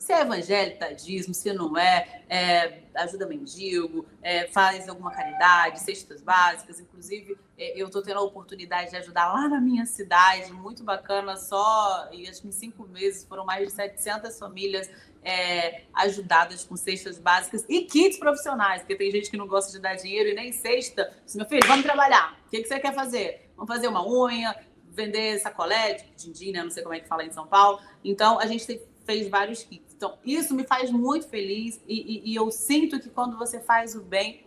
[0.00, 6.22] Se é evangélico, tadismo, se não é, é ajuda mendigo, é, faz alguma caridade, cestas
[6.22, 6.80] básicas.
[6.80, 11.36] Inclusive, é, eu estou tendo a oportunidade de ajudar lá na minha cidade, muito bacana,
[11.36, 14.90] só, e acho que em cinco meses foram mais de 700 famílias
[15.22, 19.80] é, ajudadas com cestas básicas e kits profissionais, porque tem gente que não gosta de
[19.80, 21.14] dar dinheiro e nem cesta.
[21.26, 22.40] Diz, meu filho, vamos trabalhar.
[22.46, 23.52] O que, que você quer fazer?
[23.54, 24.56] Vamos fazer uma unha,
[24.88, 26.62] vender sacolé din-din, né?
[26.62, 27.80] Não sei como é que fala em São Paulo.
[28.02, 29.89] Então, a gente fez vários kits.
[30.00, 33.94] Então, isso me faz muito feliz e, e, e eu sinto que quando você faz
[33.94, 34.46] o bem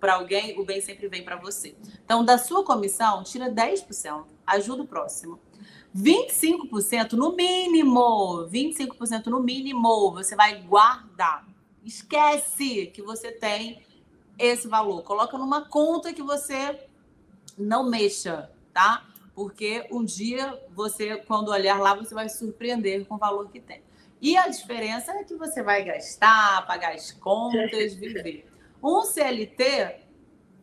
[0.00, 1.76] para alguém, o bem sempre vem para você.
[2.02, 5.38] Então, da sua comissão, tira 10%, ajuda o próximo.
[5.94, 11.46] 25% no mínimo, 25% no mínimo, você vai guardar.
[11.84, 13.82] Esquece que você tem
[14.38, 15.02] esse valor.
[15.02, 16.88] Coloca numa conta que você
[17.58, 19.06] não mexa, tá?
[19.34, 23.82] Porque um dia você, quando olhar lá, você vai surpreender com o valor que tem.
[24.22, 28.48] E a diferença é que você vai gastar, pagar as contas, viver.
[28.80, 29.96] Um CLT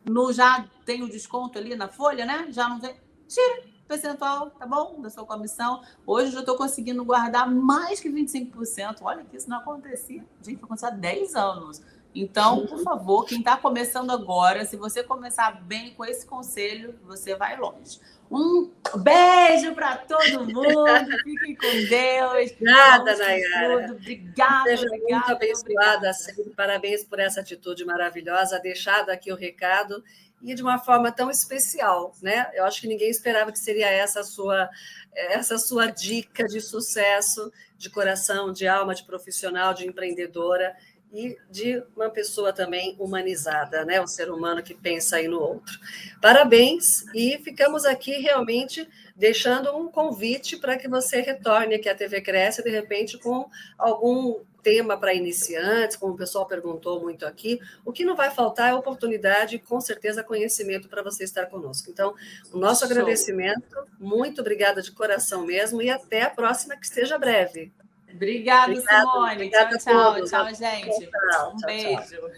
[0.10, 2.48] no, já tem o desconto ali na folha, né?
[2.52, 2.96] Já não tem.
[3.28, 5.02] Tira percentual, tá bom?
[5.02, 5.84] Da sua comissão.
[6.08, 9.00] Hoje eu já estou conseguindo guardar mais que 25%.
[9.02, 10.24] Olha que isso não acontecia.
[10.42, 11.82] Gente, acontecer há 10 anos.
[12.14, 17.36] Então, por favor, quem está começando agora, se você começar bem com esse conselho, você
[17.36, 18.00] vai longe.
[18.32, 20.86] Um beijo para todo mundo.
[21.24, 22.52] Fiquem com Deus.
[22.60, 23.92] Nada, Nayara.
[23.92, 25.16] Obrigada, Seja obrigada.
[25.16, 26.14] Muito abençoada obrigada.
[26.14, 26.54] sempre.
[26.56, 28.60] Parabéns por essa atitude maravilhosa.
[28.60, 30.04] Deixado aqui o recado
[30.42, 32.50] e de uma forma tão especial, né?
[32.54, 34.70] Eu acho que ninguém esperava que seria essa a sua
[35.12, 40.76] essa sua dica de sucesso, de coração, de alma, de profissional, de empreendedora
[41.14, 44.02] e de uma pessoa também humanizada, né?
[44.02, 45.80] Um ser humano que pensa aí no outro.
[46.22, 52.22] Parabéns e ficamos aqui realmente deixando um convite para que você retorne aqui à TV
[52.22, 57.60] Cresce, de repente, com algum tema para iniciantes, como o pessoal perguntou muito aqui.
[57.84, 61.90] O que não vai faltar é oportunidade e, com certeza, conhecimento para você estar conosco.
[61.90, 62.14] Então,
[62.54, 62.92] o nosso Show.
[62.92, 67.72] agradecimento, muito obrigada de coração mesmo, e até a próxima, que esteja breve.
[68.14, 69.34] Obrigada, Obrigada, Simone.
[69.34, 70.26] obrigada tchau, tchau.
[70.26, 71.10] Tchau, gente.
[71.10, 72.32] Tchau, um tchau, beijo.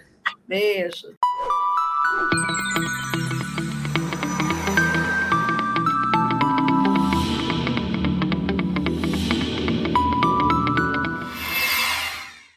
[0.48, 1.18] Beijo.